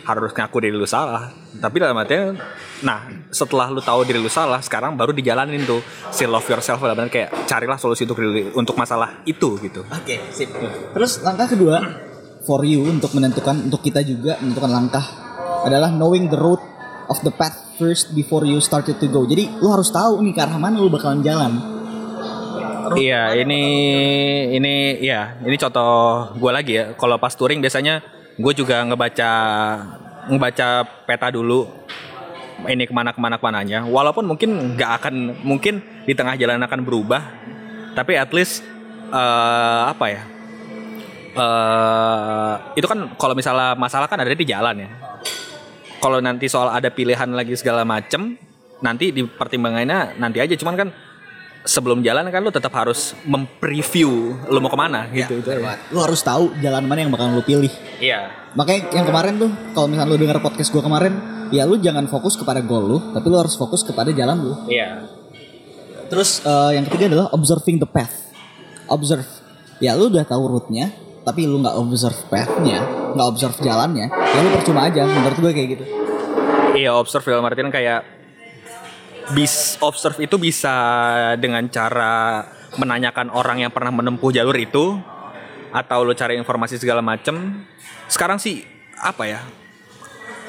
harus 0.03 0.31
ngaku 0.35 0.57
diri 0.63 0.75
lu 0.75 0.87
salah 0.87 1.31
tapi 1.59 1.79
dalam 1.79 1.95
artian 1.95 2.35
nah 2.83 3.07
setelah 3.31 3.71
lu 3.71 3.79
tahu 3.79 4.03
diri 4.03 4.19
lu 4.19 4.27
salah 4.27 4.59
sekarang 4.59 4.99
baru 4.99 5.15
dijalanin 5.15 5.63
tuh 5.63 5.79
si 6.11 6.27
love 6.27 6.45
yourself 6.45 6.83
dalam 6.83 6.99
artian 6.99 7.11
kayak 7.11 7.29
carilah 7.47 7.79
solusi 7.79 8.03
untuk 8.03 8.19
diri 8.19 8.51
untuk 8.55 8.75
masalah 8.75 9.23
itu 9.23 9.55
gitu 9.63 9.83
Oke, 9.87 10.19
sip. 10.35 10.51
Terus 10.91 11.23
langkah 11.23 11.47
kedua 11.47 11.79
for 12.43 12.67
you 12.67 12.83
untuk 12.83 13.15
menentukan 13.15 13.55
untuk 13.71 13.79
kita 13.79 14.03
juga 14.03 14.35
menentukan 14.43 14.71
langkah 14.71 15.05
adalah 15.63 15.87
knowing 15.95 16.27
the 16.27 16.39
road 16.39 16.59
of 17.07 17.19
the 17.23 17.31
path 17.31 17.55
first 17.79 18.11
before 18.11 18.43
you 18.43 18.59
started 18.59 18.99
to 18.99 19.07
go. 19.07 19.23
Jadi 19.23 19.47
lu 19.63 19.71
harus 19.71 19.89
tahu 19.89 20.19
nih 20.23 20.33
ke 20.35 20.41
arah 20.43 20.59
mana 20.59 20.79
lu 20.79 20.91
bakalan 20.91 21.23
jalan. 21.23 21.51
Iya, 22.93 23.33
ini 23.39 23.63
ini 24.53 25.01
ya, 25.01 25.39
ini 25.41 25.55
contoh 25.55 26.35
gue 26.35 26.51
lagi 26.51 26.73
ya. 26.77 26.85
Kalau 26.99 27.17
pas 27.17 27.33
touring 27.33 27.63
biasanya 27.63 28.03
gue 28.33 28.53
juga 28.57 28.81
ngebaca 28.81 29.31
ngebaca 30.29 30.67
peta 31.05 31.27
dulu 31.29 31.67
ini 32.69 32.87
ke 32.87 32.93
mana 32.95 33.11
ke 33.11 33.19
mana 33.19 33.35
ke 33.37 33.43
mananya. 33.43 33.79
Walaupun 33.83 34.23
mungkin 34.23 34.77
nggak 34.77 34.91
akan 35.01 35.15
mungkin 35.43 35.83
di 36.07 36.13
tengah 36.15 36.37
jalan 36.39 36.61
akan 36.63 36.79
berubah, 36.85 37.21
tapi 37.97 38.15
at 38.15 38.31
least 38.31 38.63
eh, 39.11 39.83
apa 39.89 40.05
ya? 40.07 40.23
eh 41.33 42.53
itu 42.77 42.85
kan 42.85 43.09
kalau 43.17 43.33
misalnya 43.33 43.73
masalah 43.73 44.05
kan 44.05 44.21
ada 44.21 44.29
di 44.29 44.45
jalan 44.45 44.85
ya. 44.85 44.89
Kalau 45.97 46.19
nanti 46.19 46.51
soal 46.51 46.69
ada 46.69 46.91
pilihan 46.91 47.31
lagi 47.31 47.55
segala 47.55 47.87
macem, 47.87 48.35
nanti 48.83 49.09
di 49.15 49.23
pertimbangannya 49.23 50.19
nanti 50.19 50.43
aja. 50.43 50.53
Cuman 50.53 50.75
kan 50.75 50.87
sebelum 51.63 52.03
jalan 52.03 52.27
kan 52.27 52.43
lu 52.43 52.51
tetap 52.51 52.75
harus 52.75 53.15
mempreview 53.23 54.35
lu 54.51 54.59
mau 54.59 54.71
ke 54.71 54.79
mana 54.79 55.07
gitu. 55.11 55.39
itu 55.39 55.49
aja. 55.49 55.79
Lu 55.89 55.99
harus 56.03 56.19
tahu 56.19 56.51
jalan 56.59 56.83
mana 56.83 57.07
yang 57.07 57.11
bakalan 57.11 57.39
lu 57.39 57.43
pilih. 57.43 57.71
Iya. 58.03 58.51
Makanya 58.53 58.91
yang 58.93 59.05
kemarin 59.07 59.33
tuh 59.39 59.51
kalau 59.73 59.87
misalnya 59.87 60.11
lu 60.13 60.17
denger 60.19 60.39
podcast 60.43 60.69
gua 60.69 60.83
kemarin, 60.85 61.13
ya 61.49 61.63
lu 61.63 61.79
jangan 61.79 62.05
fokus 62.11 62.35
kepada 62.35 62.59
goal 62.61 62.85
lu, 62.85 62.97
tapi 63.15 63.25
lu 63.31 63.37
harus 63.39 63.55
fokus 63.55 63.81
kepada 63.81 64.11
jalan 64.11 64.37
lu. 64.43 64.53
Iya. 64.69 65.07
Terus 66.11 66.43
eh, 66.43 66.71
yang 66.77 66.85
ketiga 66.85 67.09
adalah 67.09 67.27
observing 67.33 67.81
the 67.81 67.89
path. 67.89 68.13
Observe. 68.91 69.25
Ya 69.81 69.97
lu 69.97 70.11
udah 70.11 70.27
tahu 70.27 70.43
route-nya, 70.53 70.93
tapi 71.23 71.47
lu 71.47 71.63
nggak 71.63 71.75
observe 71.79 72.19
path-nya, 72.29 72.83
nggak 73.15 73.27
observe 73.27 73.57
jalannya, 73.63 74.11
ya 74.11 74.39
lu 74.43 74.49
percuma 74.53 74.85
aja. 74.85 75.07
Menurut 75.07 75.39
gue 75.39 75.51
kayak 75.55 75.69
gitu. 75.79 75.85
Iya, 76.73 76.93
observe 76.97 77.25
dalam 77.25 77.45
artian 77.45 77.69
kayak 77.69 78.22
bis 79.31 79.79
observe 79.79 80.19
itu 80.19 80.35
bisa 80.35 80.75
dengan 81.39 81.63
cara 81.71 82.43
menanyakan 82.75 83.31
orang 83.31 83.63
yang 83.63 83.71
pernah 83.71 83.95
menempuh 83.95 84.33
jalur 84.35 84.57
itu 84.59 84.99
atau 85.71 86.03
lu 86.03 86.11
cari 86.11 86.35
informasi 86.35 86.75
segala 86.75 86.99
macem. 86.99 87.63
Sekarang 88.11 88.37
sih 88.37 88.67
apa 88.99 89.23
ya? 89.25 89.39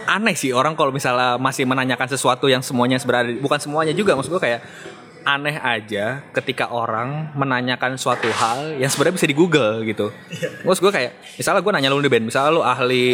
Aneh 0.05 0.37
sih 0.37 0.53
orang 0.53 0.77
kalau 0.77 0.93
misalnya 0.93 1.41
masih 1.41 1.65
menanyakan 1.65 2.13
sesuatu 2.13 2.45
yang 2.45 2.61
semuanya 2.61 3.01
sebenarnya 3.01 3.41
bukan 3.41 3.57
semuanya 3.57 3.97
juga 3.97 4.13
maksud 4.13 4.37
gue 4.37 4.43
kayak 4.43 4.61
aneh 5.25 5.57
aja 5.57 6.21
ketika 6.37 6.69
orang 6.69 7.33
menanyakan 7.33 7.97
suatu 7.97 8.29
hal 8.29 8.77
yang 8.77 8.93
sebenarnya 8.93 9.17
bisa 9.17 9.29
di 9.29 9.37
Google 9.37 9.83
gitu. 9.89 10.13
Maksud 10.63 10.81
gue 10.85 10.93
kayak 10.93 11.13
misalnya 11.41 11.61
gue 11.65 11.73
nanya 11.73 11.89
lu 11.91 12.01
nih 12.05 12.13
Ben, 12.13 12.25
misalnya 12.25 12.51
lu 12.53 12.63
ahli 12.63 13.09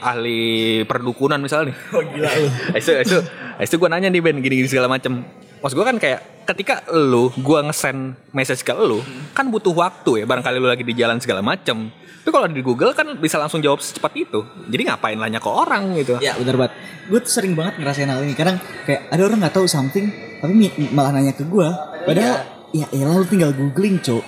ahli 0.00 0.40
perdukunan 0.88 1.38
misalnya 1.38 1.70
nih. 1.70 1.76
Oh 1.92 2.02
gila 2.02 2.30
lu. 2.32 2.48
itu 2.80 2.90
itu 2.96 3.16
itu 3.60 3.74
gue 3.76 3.88
nanya 3.92 4.08
nih 4.08 4.20
Ben 4.24 4.36
gini-gini 4.40 4.68
segala 4.68 4.88
macem. 4.88 5.22
Maksud 5.60 5.76
gue 5.76 5.86
kan 5.86 5.96
kayak 6.00 6.20
ketika 6.48 6.74
lu 6.90 7.30
gue 7.36 7.58
ngesend 7.68 8.16
message 8.32 8.64
ke 8.64 8.72
lu 8.74 9.04
kan 9.36 9.46
butuh 9.52 9.70
waktu 9.70 10.24
ya 10.24 10.24
barangkali 10.26 10.56
lu 10.56 10.66
lagi 10.66 10.82
di 10.82 10.96
jalan 10.96 11.20
segala 11.20 11.44
macem. 11.44 11.92
Tapi 12.20 12.30
kalau 12.32 12.48
di 12.52 12.60
Google 12.60 12.92
kan 12.92 13.16
bisa 13.16 13.40
langsung 13.40 13.64
jawab 13.64 13.80
secepat 13.80 14.12
itu. 14.16 14.44
Jadi 14.68 14.82
ngapain 14.88 15.16
nanya 15.16 15.40
ke 15.40 15.48
orang 15.48 15.96
gitu. 15.96 16.20
Ya 16.20 16.36
bener 16.36 16.56
banget. 16.56 16.72
Gue 17.08 17.18
tuh 17.24 17.32
sering 17.32 17.56
banget 17.56 17.80
ngerasain 17.80 18.08
hal 18.08 18.20
ini. 18.24 18.36
Kadang 18.36 18.60
kayak 18.84 19.08
ada 19.08 19.22
orang 19.24 19.38
nggak 19.40 19.54
tahu 19.56 19.64
something, 19.64 20.12
tapi 20.40 20.52
malah 20.92 21.16
nanya 21.16 21.32
ke 21.32 21.48
gue. 21.48 21.68
Padahal 22.04 22.44
ya 22.76 22.86
elah 22.92 23.14
lu 23.16 23.26
tinggal 23.26 23.52
googling 23.52 24.00
cok. 24.00 24.24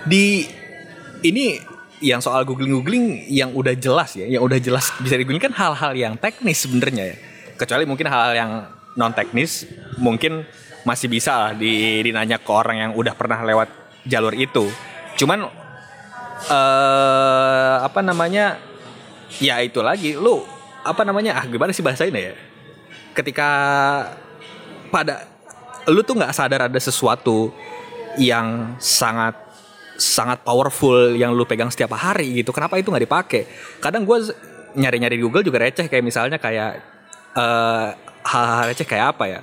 di 0.00 0.48
ini 1.20 1.60
yang 2.00 2.24
soal 2.24 2.48
googling 2.48 2.72
googling 2.80 3.28
yang 3.28 3.52
udah 3.52 3.76
jelas 3.76 4.16
ya 4.16 4.24
yang 4.24 4.40
udah 4.40 4.56
jelas 4.56 4.88
bisa 5.04 5.20
di 5.20 5.28
kan 5.36 5.52
hal-hal 5.52 5.92
yang 5.92 6.16
teknis 6.16 6.64
sebenarnya 6.64 7.12
ya 7.12 7.16
kecuali 7.60 7.84
mungkin 7.84 8.08
hal-hal 8.08 8.32
yang 8.32 8.50
non 8.98 9.14
teknis 9.14 9.66
mungkin 10.00 10.42
masih 10.82 11.12
bisa 11.12 11.36
lah 11.36 11.52
di 11.52 12.00
dinanya 12.00 12.40
ke 12.40 12.50
orang 12.50 12.76
yang 12.80 12.92
udah 12.96 13.14
pernah 13.14 13.40
lewat 13.44 13.68
jalur 14.08 14.32
itu. 14.32 14.66
Cuman 15.20 15.44
eh 16.48 17.76
apa 17.84 18.00
namanya 18.00 18.56
ya 19.38 19.60
itu 19.60 19.84
lagi. 19.84 20.16
Lu 20.16 20.42
apa 20.80 21.04
namanya 21.04 21.36
ah 21.36 21.44
gimana 21.44 21.70
sih 21.76 21.84
bahasainnya 21.84 22.32
ya? 22.32 22.34
Ketika 23.12 23.48
pada 24.88 25.28
lu 25.88 26.00
tuh 26.02 26.16
nggak 26.16 26.32
sadar 26.32 26.66
ada 26.68 26.80
sesuatu 26.80 27.52
yang 28.18 28.74
sangat 28.80 29.36
sangat 30.00 30.40
powerful 30.40 31.12
yang 31.12 31.36
lu 31.36 31.44
pegang 31.44 31.68
setiap 31.68 31.92
hari 31.92 32.40
gitu. 32.40 32.56
Kenapa 32.56 32.80
itu 32.80 32.88
nggak 32.88 33.04
dipakai? 33.04 33.42
Kadang 33.84 34.08
gue 34.08 34.32
nyari-nyari 34.80 35.20
di 35.20 35.22
Google 35.22 35.44
juga 35.44 35.60
receh 35.60 35.86
kayak 35.92 36.04
misalnya 36.04 36.40
kayak 36.40 36.80
eh 37.36 37.88
hal-hal 38.30 38.70
receh 38.70 38.86
kayak 38.86 39.18
apa 39.18 39.24
ya 39.26 39.40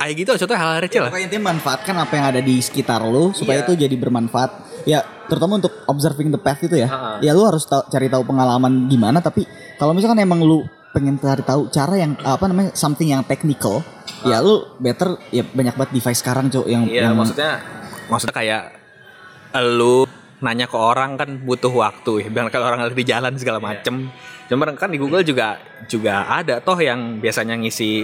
Kayak 0.00 0.16
gitu 0.16 0.30
contohnya 0.32 0.60
hal-hal 0.64 0.80
receh 0.80 1.00
lah 1.04 1.10
Pokoknya 1.12 1.26
intinya 1.28 1.44
manfaatkan 1.52 1.94
apa 2.00 2.12
yang 2.16 2.26
ada 2.32 2.40
di 2.40 2.56
sekitar 2.56 3.04
lu 3.04 3.36
supaya 3.36 3.60
Iya. 3.60 3.64
itu 3.68 3.72
jadi 3.84 3.96
bermanfaat. 4.00 4.50
Ya 4.88 5.04
terutama 5.28 5.60
untuk 5.60 5.76
observing 5.84 6.32
the 6.32 6.40
path 6.40 6.64
itu 6.64 6.72
ya. 6.72 6.88
Ha-ha. 6.88 7.10
Ya 7.20 7.36
lu 7.36 7.44
harus 7.44 7.68
tahu, 7.68 7.84
cari 7.86 8.08
tahu 8.08 8.24
pengalaman 8.24 8.88
gimana. 8.88 9.20
Tapi 9.20 9.44
kalau 9.76 9.92
misalkan 9.92 10.16
emang 10.24 10.40
lu 10.40 10.64
pengen 10.96 11.20
cari 11.20 11.44
tahu 11.44 11.68
cara 11.68 12.00
yang 12.00 12.16
apa 12.24 12.48
namanya 12.48 12.72
something 12.72 13.12
yang 13.12 13.20
technical, 13.22 13.84
ya 14.24 14.40
lu 14.40 14.64
better 14.80 15.20
ya 15.28 15.44
banyak 15.44 15.76
banget 15.76 15.90
device 15.92 16.24
sekarang 16.24 16.48
cok 16.48 16.64
yang 16.66 16.82
Iya 16.88 17.12
yang 17.12 17.14
maksudnya 17.14 17.60
maksudnya 18.08 18.34
kayak 18.34 18.62
lu 19.78 20.08
nanya 20.40 20.66
ke 20.66 20.76
orang 20.76 21.20
kan 21.20 21.40
butuh 21.44 21.72
waktu 21.72 22.26
ya. 22.26 22.28
Biar 22.32 22.48
kalau 22.48 22.72
orang 22.72 22.84
lagi 22.84 22.96
di 22.96 23.06
jalan 23.06 23.36
segala 23.36 23.60
macem. 23.60 24.08
Cuman 24.50 24.74
kan 24.74 24.90
di 24.90 24.98
Google 24.98 25.22
juga 25.22 25.62
juga 25.86 26.26
ada 26.26 26.58
toh 26.58 26.74
yang 26.80 27.22
biasanya 27.22 27.54
ngisi 27.54 28.02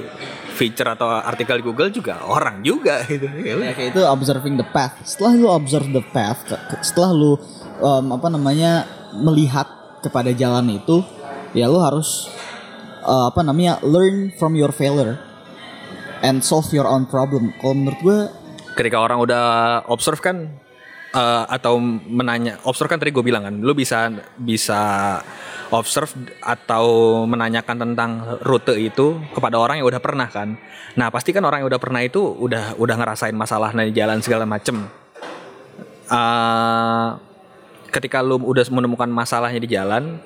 feature 0.55 0.95
atau 0.95 1.11
artikel 1.11 1.59
di 1.59 1.65
Google 1.67 1.91
juga 1.91 2.23
orang 2.23 2.63
juga 2.63 3.03
gitu. 3.09 3.27
Ya. 3.43 3.59
Ya, 3.59 3.73
kayak 3.75 3.97
itu 3.97 4.01
observing 4.07 4.55
the 4.55 4.69
path. 4.71 4.95
Setelah 5.03 5.33
lu 5.35 5.49
observe 5.51 5.91
the 5.91 6.05
path, 6.15 6.47
setelah 6.87 7.11
lu 7.11 7.35
um, 7.83 8.15
apa 8.15 8.31
namanya 8.31 8.87
melihat 9.17 9.67
kepada 10.07 10.31
jalan 10.31 10.71
itu, 10.71 11.03
ya 11.51 11.67
lu 11.67 11.83
harus 11.83 12.31
uh, 13.03 13.33
apa 13.33 13.43
namanya 13.43 13.83
learn 13.83 14.31
from 14.39 14.55
your 14.55 14.71
failure 14.71 15.19
and 16.23 16.47
solve 16.47 16.71
your 16.71 16.87
own 16.87 17.11
problem. 17.11 17.51
Kalau 17.59 17.75
menurut 17.75 18.01
gue, 18.07 18.19
ketika 18.79 19.03
orang 19.03 19.19
udah 19.19 19.45
observe 19.91 20.23
kan 20.23 20.63
eh, 21.17 21.45
atau 21.49 21.81
menanya 21.81 22.61
observe 22.69 22.93
kan 22.93 23.01
tadi 23.01 23.11
gue 23.11 23.25
bilang 23.25 23.49
kan 23.49 23.55
lu 23.57 23.73
bisa 23.73 24.13
bisa 24.37 24.81
observe 25.73 26.13
atau 26.45 26.87
menanyakan 27.27 27.77
tentang 27.89 28.11
rute 28.45 28.77
itu 28.79 29.19
kepada 29.35 29.59
orang 29.59 29.83
yang 29.83 29.89
udah 29.89 30.03
pernah 30.03 30.29
kan. 30.31 30.55
Nah 30.95 31.09
pasti 31.11 31.35
kan 31.35 31.43
orang 31.43 31.65
yang 31.65 31.69
udah 31.73 31.81
pernah 31.83 32.05
itu 32.05 32.23
udah 32.23 32.79
udah 32.79 32.95
ngerasain 32.95 33.35
masalah 33.35 33.75
di 33.75 33.95
jalan 33.97 34.23
segala 34.23 34.47
macem. 34.47 34.87
Eh, 36.07 37.09
ketika 37.91 38.23
lu 38.23 38.39
udah 38.39 38.63
menemukan 38.71 39.09
masalahnya 39.11 39.59
di 39.59 39.71
jalan 39.73 40.21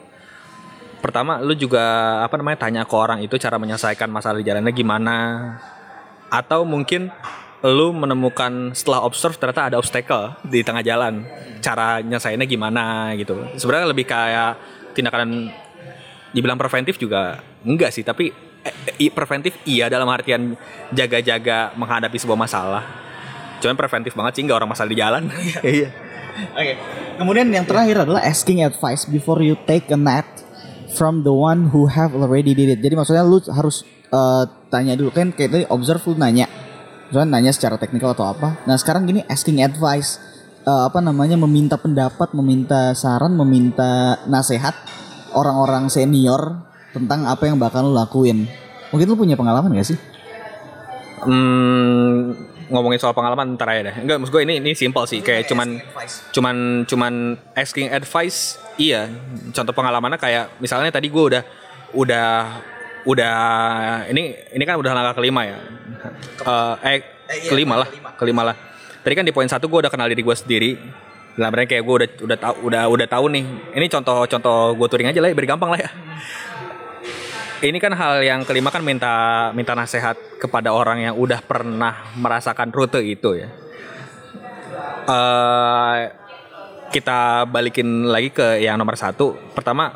pertama 1.00 1.40
lu 1.40 1.56
juga 1.56 2.20
apa 2.20 2.36
namanya 2.36 2.68
tanya 2.68 2.82
ke 2.84 2.92
orang 2.92 3.24
itu 3.24 3.40
cara 3.40 3.56
menyelesaikan 3.56 4.12
masalah 4.12 4.42
di 4.42 4.46
jalannya 4.46 4.72
gimana. 4.76 5.16
Atau 6.30 6.62
mungkin 6.62 7.10
lu 7.60 7.92
menemukan 7.92 8.72
setelah 8.72 9.04
observe 9.04 9.36
ternyata 9.36 9.68
ada 9.72 9.76
obstacle 9.76 10.32
di 10.48 10.64
tengah 10.64 10.80
jalan. 10.80 11.28
Cara 11.60 12.00
nyelesainnya 12.00 12.48
gimana 12.48 13.12
gitu. 13.20 13.36
Sebenarnya 13.60 13.86
lebih 13.92 14.08
kayak 14.08 14.56
tindakan 14.96 15.52
dibilang 16.32 16.56
preventif 16.56 16.96
juga 16.96 17.44
enggak 17.60 17.92
sih, 17.92 18.00
tapi 18.00 18.32
eh, 18.64 19.12
preventif 19.12 19.60
iya 19.68 19.92
dalam 19.92 20.08
artian 20.08 20.56
jaga-jaga 20.88 21.76
menghadapi 21.76 22.16
sebuah 22.16 22.38
masalah. 22.38 22.84
Cuman 23.60 23.76
preventif 23.76 24.16
banget 24.16 24.40
sih 24.40 24.42
enggak 24.48 24.64
orang 24.64 24.72
masalah 24.72 24.88
di 24.88 24.98
jalan. 24.98 25.22
Iya. 25.60 25.88
Oke. 26.56 26.74
Kemudian 27.20 27.52
yang 27.52 27.68
terakhir 27.68 28.08
adalah 28.08 28.24
asking 28.24 28.64
advice 28.64 29.04
before 29.04 29.44
you 29.44 29.58
take 29.68 29.92
a 29.92 29.98
nap 29.98 30.24
from 30.96 31.20
the 31.20 31.34
one 31.34 31.68
who 31.68 31.84
have 31.84 32.16
already 32.16 32.56
did 32.56 32.72
it. 32.72 32.80
Jadi 32.80 32.96
maksudnya 32.96 33.20
lu 33.20 33.36
harus 33.52 33.84
eh, 34.08 34.44
tanya 34.72 34.96
dulu 34.96 35.12
kan 35.12 35.28
kayak 35.36 35.50
tadi 35.52 35.64
observe 35.68 36.00
lu 36.08 36.16
nanya. 36.16 36.48
Misalnya 37.10 37.28
nanya 37.36 37.52
secara 37.52 37.76
teknikal 37.76 38.14
atau 38.14 38.30
apa. 38.30 38.56
Nah, 38.64 38.78
sekarang 38.78 39.04
gini 39.04 39.26
asking 39.26 39.60
advice 39.60 40.30
Eh, 40.60 40.82
apa 40.84 41.00
namanya 41.00 41.40
meminta 41.40 41.80
pendapat, 41.80 42.36
meminta 42.36 42.92
saran, 42.92 43.32
meminta 43.32 44.20
nasihat 44.28 44.76
orang-orang 45.32 45.88
senior 45.88 46.60
tentang 46.92 47.24
apa 47.24 47.48
yang 47.48 47.56
bakal 47.56 47.88
lu 47.88 47.96
lakuin. 47.96 48.44
Mungkin 48.92 49.08
lu 49.08 49.16
punya 49.16 49.40
pengalaman 49.40 49.72
gak 49.72 49.88
sih? 49.88 49.98
Hmm, 51.24 52.36
ngomongin 52.68 53.00
soal 53.00 53.16
pengalaman 53.16 53.56
ntar 53.56 53.72
aja 53.72 53.88
deh. 53.88 54.04
Enggak, 54.04 54.20
maksud 54.20 54.32
gue 54.36 54.42
ini 54.44 54.60
ini 54.60 54.76
simpel 54.76 55.08
sih, 55.08 55.24
kayak 55.24 55.48
cuman 55.48 55.80
cuman 56.28 56.84
cuman 56.84 57.40
asking 57.56 57.88
advice. 57.88 58.60
Iya, 58.76 59.08
contoh 59.56 59.72
pengalamannya 59.72 60.20
kayak 60.20 60.60
misalnya 60.60 60.92
tadi 60.92 61.08
gue 61.08 61.24
udah 61.24 61.42
udah 61.96 62.28
udah 63.06 63.36
ini 64.10 64.36
ini 64.52 64.62
kan 64.64 64.76
udah 64.76 64.92
langkah 64.92 65.20
kelima 65.22 65.46
ya. 65.46 65.58
Eh, 66.40 66.74
eh 66.84 66.98
kelima 67.46 67.80
lah, 67.80 67.88
kelima 68.16 68.42
lah. 68.42 68.56
Tadi 69.00 69.14
kan 69.16 69.24
di 69.24 69.32
poin 69.32 69.48
satu 69.48 69.68
gue 69.68 69.80
udah 69.86 69.92
kenal 69.92 70.08
diri 70.12 70.20
gue 70.20 70.36
sendiri. 70.36 70.70
Lah 71.40 71.48
mereka 71.48 71.76
kayak 71.76 71.84
gue 71.86 71.94
udah 71.94 72.08
udah 72.26 72.38
tahu 72.38 72.54
udah 72.68 72.82
udah 72.90 73.06
tahu 73.08 73.24
nih. 73.32 73.44
Ini 73.76 73.86
contoh-contoh 73.88 74.76
gue 74.76 74.86
touring 74.90 75.08
aja 75.08 75.20
lah 75.24 75.28
ya, 75.32 75.34
biar 75.36 75.48
gampang 75.48 75.70
lah 75.72 75.80
ya. 75.80 75.90
Ini 77.60 77.76
kan 77.76 77.92
hal 77.92 78.24
yang 78.24 78.40
kelima 78.48 78.72
kan 78.72 78.80
minta 78.80 79.48
minta 79.52 79.76
nasihat 79.76 80.16
kepada 80.40 80.72
orang 80.72 81.04
yang 81.04 81.14
udah 81.16 81.44
pernah 81.44 82.08
merasakan 82.16 82.72
rute 82.72 83.04
itu 83.04 83.36
ya. 83.36 83.48
eh 85.10 86.00
kita 86.90 87.46
balikin 87.46 88.10
lagi 88.10 88.34
ke 88.34 88.58
yang 88.58 88.76
nomor 88.76 88.98
satu. 88.98 89.38
Pertama, 89.54 89.94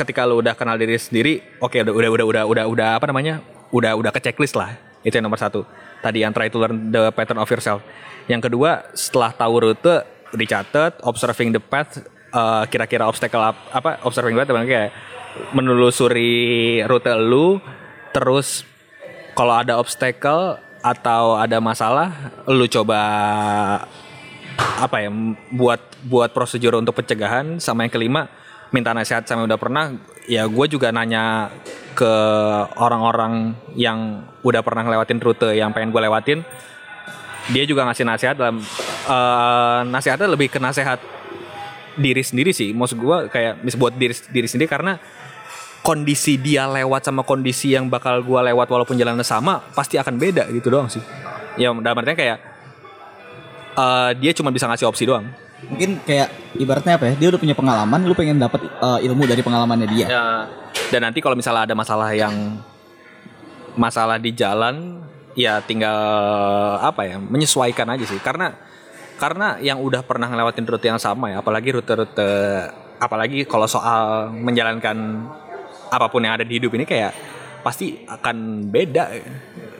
ketika 0.00 0.24
lu 0.24 0.40
udah 0.40 0.56
kenal 0.56 0.80
diri 0.80 0.96
sendiri, 0.96 1.44
oke 1.60 1.76
udah 1.76 1.92
udah 1.92 2.10
udah 2.10 2.26
udah 2.26 2.42
udah 2.48 2.64
udah 2.72 2.88
apa 2.96 3.04
namanya? 3.12 3.44
Udah 3.68 3.92
udah 3.92 4.08
ke 4.08 4.20
checklist 4.24 4.56
lah. 4.56 4.80
Itu 5.04 5.20
yang 5.20 5.28
nomor 5.28 5.36
satu. 5.36 5.68
Tadi 6.00 6.24
yang 6.24 6.32
try 6.32 6.48
to 6.48 6.56
learn 6.56 6.88
the 6.88 7.12
pattern 7.12 7.36
of 7.36 7.48
yourself. 7.52 7.84
Yang 8.24 8.48
kedua, 8.48 8.88
setelah 8.96 9.36
tahu 9.36 9.68
rute 9.68 10.08
dicatat, 10.32 11.04
observing 11.04 11.52
the 11.52 11.60
path, 11.60 12.00
eh, 12.32 12.64
kira-kira 12.72 13.04
obstacle 13.04 13.44
ap- 13.44 13.68
apa? 13.68 14.00
Observing 14.08 14.32
the 14.32 14.40
path 14.40 14.52
kayak 14.64 14.90
menelusuri 15.52 16.80
rute 16.88 17.12
lu, 17.20 17.60
terus 18.16 18.64
kalau 19.36 19.60
ada 19.60 19.76
obstacle 19.76 20.58
atau 20.80 21.36
ada 21.36 21.60
masalah, 21.60 22.32
lu 22.48 22.64
coba 22.66 23.00
apa 24.80 24.96
ya 25.00 25.08
buat 25.52 25.80
buat 26.08 26.32
prosedur 26.32 26.76
untuk 26.80 26.96
pencegahan 26.96 27.60
sama 27.60 27.84
yang 27.84 27.92
kelima 27.92 28.28
minta 28.70 28.94
nasihat 28.94 29.26
sama 29.26 29.46
udah 29.46 29.58
pernah 29.58 29.94
ya 30.30 30.46
gue 30.46 30.66
juga 30.70 30.94
nanya 30.94 31.50
ke 31.98 32.12
orang-orang 32.78 33.58
yang 33.74 34.22
udah 34.46 34.62
pernah 34.62 34.86
ngelewatin 34.86 35.18
rute 35.18 35.50
yang 35.58 35.74
pengen 35.74 35.90
gue 35.90 36.00
lewatin 36.00 36.40
dia 37.50 37.64
juga 37.66 37.82
ngasih 37.88 38.06
nasihat 38.06 38.36
dalam 38.38 38.62
eh, 39.10 39.80
nasihatnya 39.90 40.28
lebih 40.30 40.52
ke 40.52 40.62
nasihat 40.62 41.02
diri 41.98 42.22
sendiri 42.22 42.54
sih. 42.54 42.70
Maksud 42.70 42.96
gue 43.00 43.16
kayak 43.32 43.64
mis 43.66 43.74
buat 43.74 43.96
diri 43.96 44.14
diri 44.30 44.46
sendiri 44.46 44.70
karena 44.70 45.00
kondisi 45.82 46.38
dia 46.38 46.68
lewat 46.70 47.08
sama 47.08 47.26
kondisi 47.26 47.74
yang 47.74 47.90
bakal 47.90 48.22
gue 48.22 48.40
lewat 48.52 48.68
walaupun 48.70 48.94
jalannya 49.00 49.26
sama 49.26 49.64
pasti 49.74 49.98
akan 49.98 50.20
beda 50.20 50.46
gitu 50.54 50.70
doang 50.70 50.86
sih. 50.86 51.02
Ya 51.58 51.74
dalam 51.74 51.96
artinya 51.98 52.18
kayak 52.18 52.38
eh, 53.74 54.10
dia 54.22 54.32
cuma 54.36 54.54
bisa 54.54 54.70
ngasih 54.70 54.86
opsi 54.86 55.08
doang 55.08 55.26
Mungkin 55.68 56.00
kayak 56.06 56.56
ibaratnya 56.56 56.96
apa 56.96 57.04
ya? 57.10 57.14
Dia 57.20 57.28
udah 57.34 57.40
punya 57.40 57.56
pengalaman, 57.56 58.00
lu 58.06 58.14
pengen 58.16 58.40
dapat 58.40 58.64
eh, 58.64 58.98
ilmu 59.10 59.28
dari 59.28 59.42
pengalamannya 59.44 59.88
dia. 59.90 60.06
Ya, 60.08 60.26
dan 60.88 61.00
nanti 61.04 61.20
kalau 61.20 61.36
misalnya 61.36 61.68
ada 61.68 61.74
masalah 61.76 62.10
yang 62.16 62.58
masalah 63.76 64.16
di 64.16 64.32
jalan, 64.32 65.04
ya 65.36 65.60
tinggal 65.60 66.00
apa 66.80 67.06
ya, 67.06 67.16
menyesuaikan 67.20 67.86
aja 67.92 68.04
sih. 68.08 68.18
Karena 68.18 68.56
karena 69.20 69.60
yang 69.60 69.84
udah 69.84 70.00
pernah 70.00 70.32
ngelewatin 70.32 70.64
rute 70.64 70.88
yang 70.88 70.98
sama 70.98 71.28
ya, 71.28 71.44
apalagi 71.44 71.76
rute-rute 71.76 72.32
apalagi 73.00 73.48
kalau 73.48 73.64
soal 73.64 74.28
menjalankan 74.28 75.24
apa 75.88 76.06
pun 76.12 76.20
yang 76.22 76.36
ada 76.36 76.44
di 76.44 76.60
hidup 76.60 76.76
ini 76.76 76.84
kayak 76.84 77.12
pasti 77.64 78.04
akan 78.04 78.68
beda 78.68 79.04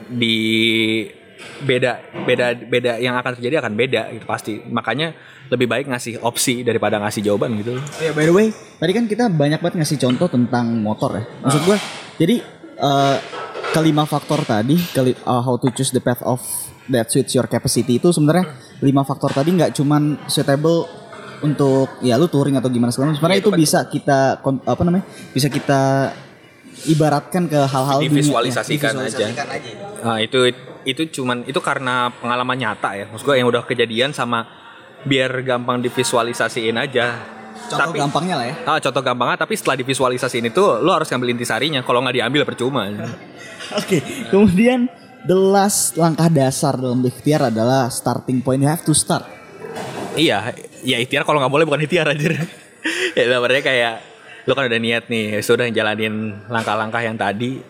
di 0.09 0.37
beda 1.65 1.93
beda 2.25 2.47
beda 2.69 2.93
yang 3.01 3.17
akan 3.17 3.37
terjadi 3.41 3.65
akan 3.65 3.73
beda 3.77 4.03
gitu 4.13 4.27
pasti 4.29 4.61
makanya 4.69 5.17
lebih 5.51 5.67
baik 5.67 5.91
ngasih 5.91 6.23
opsi 6.23 6.63
daripada 6.63 7.03
ngasih 7.03 7.27
jawaban 7.27 7.59
gitu 7.59 7.75
Oh 7.75 8.03
ya 8.03 8.15
by 8.15 8.25
the 8.25 8.33
way, 8.33 8.49
tadi 8.79 8.93
kan 8.95 9.05
kita 9.05 9.27
banyak 9.27 9.59
banget 9.59 9.83
ngasih 9.83 9.99
contoh 9.99 10.31
tentang 10.31 10.79
motor 10.79 11.11
ya. 11.19 11.25
Maksud 11.43 11.61
gua, 11.67 11.77
jadi 12.17 12.39
eh, 12.79 13.17
kelima 13.71 14.03
faktor 14.03 14.43
tadi, 14.43 14.79
keli, 14.91 15.15
uh, 15.23 15.43
how 15.43 15.55
to 15.55 15.71
choose 15.71 15.91
the 15.91 15.99
path 15.99 16.23
of 16.23 16.39
that 16.87 17.07
suits 17.07 17.35
your 17.35 17.47
capacity 17.47 17.99
itu 17.99 18.11
sebenarnya 18.11 18.51
lima 18.83 19.03
faktor 19.03 19.31
tadi 19.31 19.55
nggak 19.55 19.75
cuman 19.75 20.27
suitable 20.27 20.87
untuk 21.41 22.03
ya 22.03 22.19
lu 22.21 22.27
touring 22.27 22.59
atau 22.59 22.69
gimana 22.69 22.91
segala. 22.91 23.15
Sebenarnya 23.15 23.41
itu 23.41 23.51
bisa 23.55 23.87
kita 23.87 24.43
apa 24.45 24.83
namanya? 24.83 25.07
Bisa 25.31 25.47
kita 25.49 26.13
ibaratkan 26.87 27.49
ke 27.49 27.61
hal-hal 27.65 27.99
dunia. 28.01 28.11
Divisualisasikan 28.23 28.93
Ya, 28.97 29.07
aja. 29.07 29.27
aja. 29.29 29.71
Nah, 30.05 30.19
itu 30.21 30.53
itu 30.85 31.03
cuman 31.21 31.45
itu 31.45 31.61
karena 31.61 32.09
pengalaman 32.21 32.57
nyata 32.57 32.97
ya. 32.97 33.05
Maksud 33.09 33.25
gue 33.25 33.37
yang 33.37 33.49
udah 33.49 33.65
kejadian 33.65 34.13
sama 34.13 34.49
biar 35.05 35.31
gampang 35.45 35.81
divisualisasiin 35.81 36.77
aja. 36.77 37.17
Contoh 37.71 37.95
gampangnya 37.95 38.35
lah 38.35 38.47
ya. 38.51 38.55
Ah, 38.67 38.79
contoh 38.83 39.03
gampangnya 39.05 39.39
tapi 39.39 39.55
setelah 39.55 39.79
divisualisasiin 39.79 40.51
itu 40.51 40.63
lo 40.83 40.91
harus 40.91 41.07
ngambil 41.07 41.39
intisarinya. 41.39 41.81
Kalau 41.87 42.03
nggak 42.03 42.17
diambil 42.19 42.43
percuma. 42.43 42.91
Oke, 43.81 44.03
kemudian 44.29 44.91
the 45.23 45.37
last 45.37 45.95
langkah 45.95 46.27
dasar 46.27 46.75
dalam 46.75 46.99
ikhtiar 47.07 47.55
adalah 47.55 47.87
starting 47.89 48.43
point. 48.43 48.59
You 48.59 48.71
have 48.71 48.83
to 48.83 48.95
start. 48.97 49.23
iya, 50.19 50.51
ya 50.83 50.99
ikhtiar 50.99 51.23
kalau 51.23 51.39
nggak 51.39 51.53
boleh 51.53 51.65
bukan 51.65 51.87
ikhtiar 51.87 52.11
aja. 52.11 52.35
ya 53.17 53.23
sebenarnya 53.31 53.63
kayak 53.63 53.95
lo 54.49 54.59
kan 54.59 54.67
udah 54.67 54.81
niat 54.83 55.07
nih, 55.07 55.39
sudah 55.45 55.71
jalanin 55.71 56.35
langkah-langkah 56.51 56.99
yang 57.05 57.15
tadi 57.15 57.63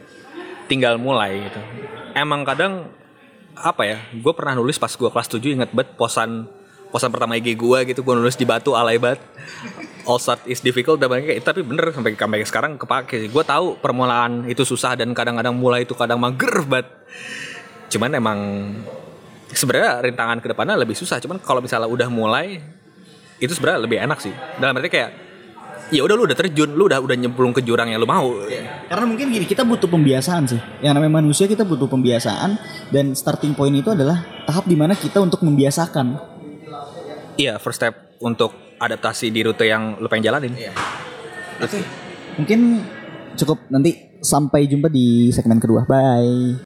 tinggal 0.71 0.97
mulai 0.97 1.51
gitu. 1.51 1.61
Emang 2.17 2.47
kadang 2.49 2.89
apa 3.59 3.83
ya? 3.85 3.99
Gue 4.17 4.33
pernah 4.33 4.57
nulis 4.57 4.81
pas 4.81 4.89
gue 4.89 5.11
kelas 5.11 5.29
7 5.29 5.61
inget 5.61 5.71
banget 5.77 5.99
posan 5.99 6.49
posan 6.91 7.11
pertama 7.15 7.39
IG 7.39 7.55
gue 7.55 7.79
gitu 7.95 8.03
gue 8.03 8.15
nulis 8.19 8.37
di 8.37 8.45
batu 8.45 8.75
alay 8.75 8.99
banget. 8.99 9.23
All 10.05 10.19
start 10.19 10.43
is 10.51 10.59
difficult 10.59 10.99
dan 10.99 11.11
kayak 11.11 11.41
tapi 11.47 11.63
bener 11.63 11.95
sampai 11.95 12.19
sampai 12.19 12.43
sekarang 12.43 12.73
kepake. 12.77 13.31
Gue 13.31 13.45
tahu 13.47 13.79
permulaan 13.79 14.47
itu 14.51 14.67
susah 14.67 14.99
dan 14.99 15.15
kadang-kadang 15.15 15.55
mulai 15.55 15.87
itu 15.87 15.95
kadang 15.95 16.19
mager 16.19 16.67
banget. 16.67 16.87
Cuman 17.91 18.11
emang 18.15 18.39
sebenarnya 19.51 20.03
rintangan 20.03 20.39
ke 20.43 20.51
depannya 20.51 20.75
lebih 20.79 20.99
susah. 20.99 21.19
Cuman 21.23 21.39
kalau 21.43 21.63
misalnya 21.63 21.87
udah 21.87 22.09
mulai 22.11 22.59
itu 23.41 23.53
sebenarnya 23.55 23.81
lebih 23.87 23.99
enak 24.03 24.19
sih. 24.21 24.35
Dalam 24.61 24.77
arti 24.77 24.91
kayak 24.93 25.11
ya 25.91 26.07
udah 26.07 26.15
lu 26.15 26.23
udah 26.25 26.39
terjun, 26.39 26.71
lu 26.71 26.87
udah 26.87 27.03
udah 27.03 27.17
nyemplung 27.19 27.51
ke 27.51 27.61
jurang 27.67 27.91
yang 27.91 27.99
lu 27.99 28.07
mau. 28.07 28.31
Karena 28.87 29.05
mungkin 29.05 29.35
gini, 29.35 29.45
kita 29.45 29.67
butuh 29.67 29.91
pembiasaan 29.91 30.47
sih. 30.47 30.61
Yang 30.81 30.93
namanya 30.97 31.13
manusia 31.21 31.51
kita 31.51 31.67
butuh 31.67 31.91
pembiasaan 31.91 32.57
dan 32.95 33.13
starting 33.19 33.59
point 33.59 33.75
itu 33.75 33.91
adalah 33.91 34.23
tahap 34.47 34.65
di 34.71 34.79
mana 34.79 34.95
kita 34.95 35.19
untuk 35.19 35.43
membiasakan. 35.43 36.40
Iya, 37.37 37.61
first 37.61 37.83
step 37.83 38.19
untuk 38.23 38.79
adaptasi 38.81 39.29
di 39.29 39.45
rute 39.45 39.69
yang 39.69 40.01
lu 40.01 40.09
pengen 40.09 40.33
jalanin. 40.33 40.57
Oke. 41.61 41.81
Mungkin 42.41 42.61
cukup 43.37 43.69
nanti 43.69 44.19
sampai 44.25 44.65
jumpa 44.65 44.89
di 44.89 45.29
segmen 45.31 45.61
kedua. 45.61 45.85
Bye. 45.85 46.57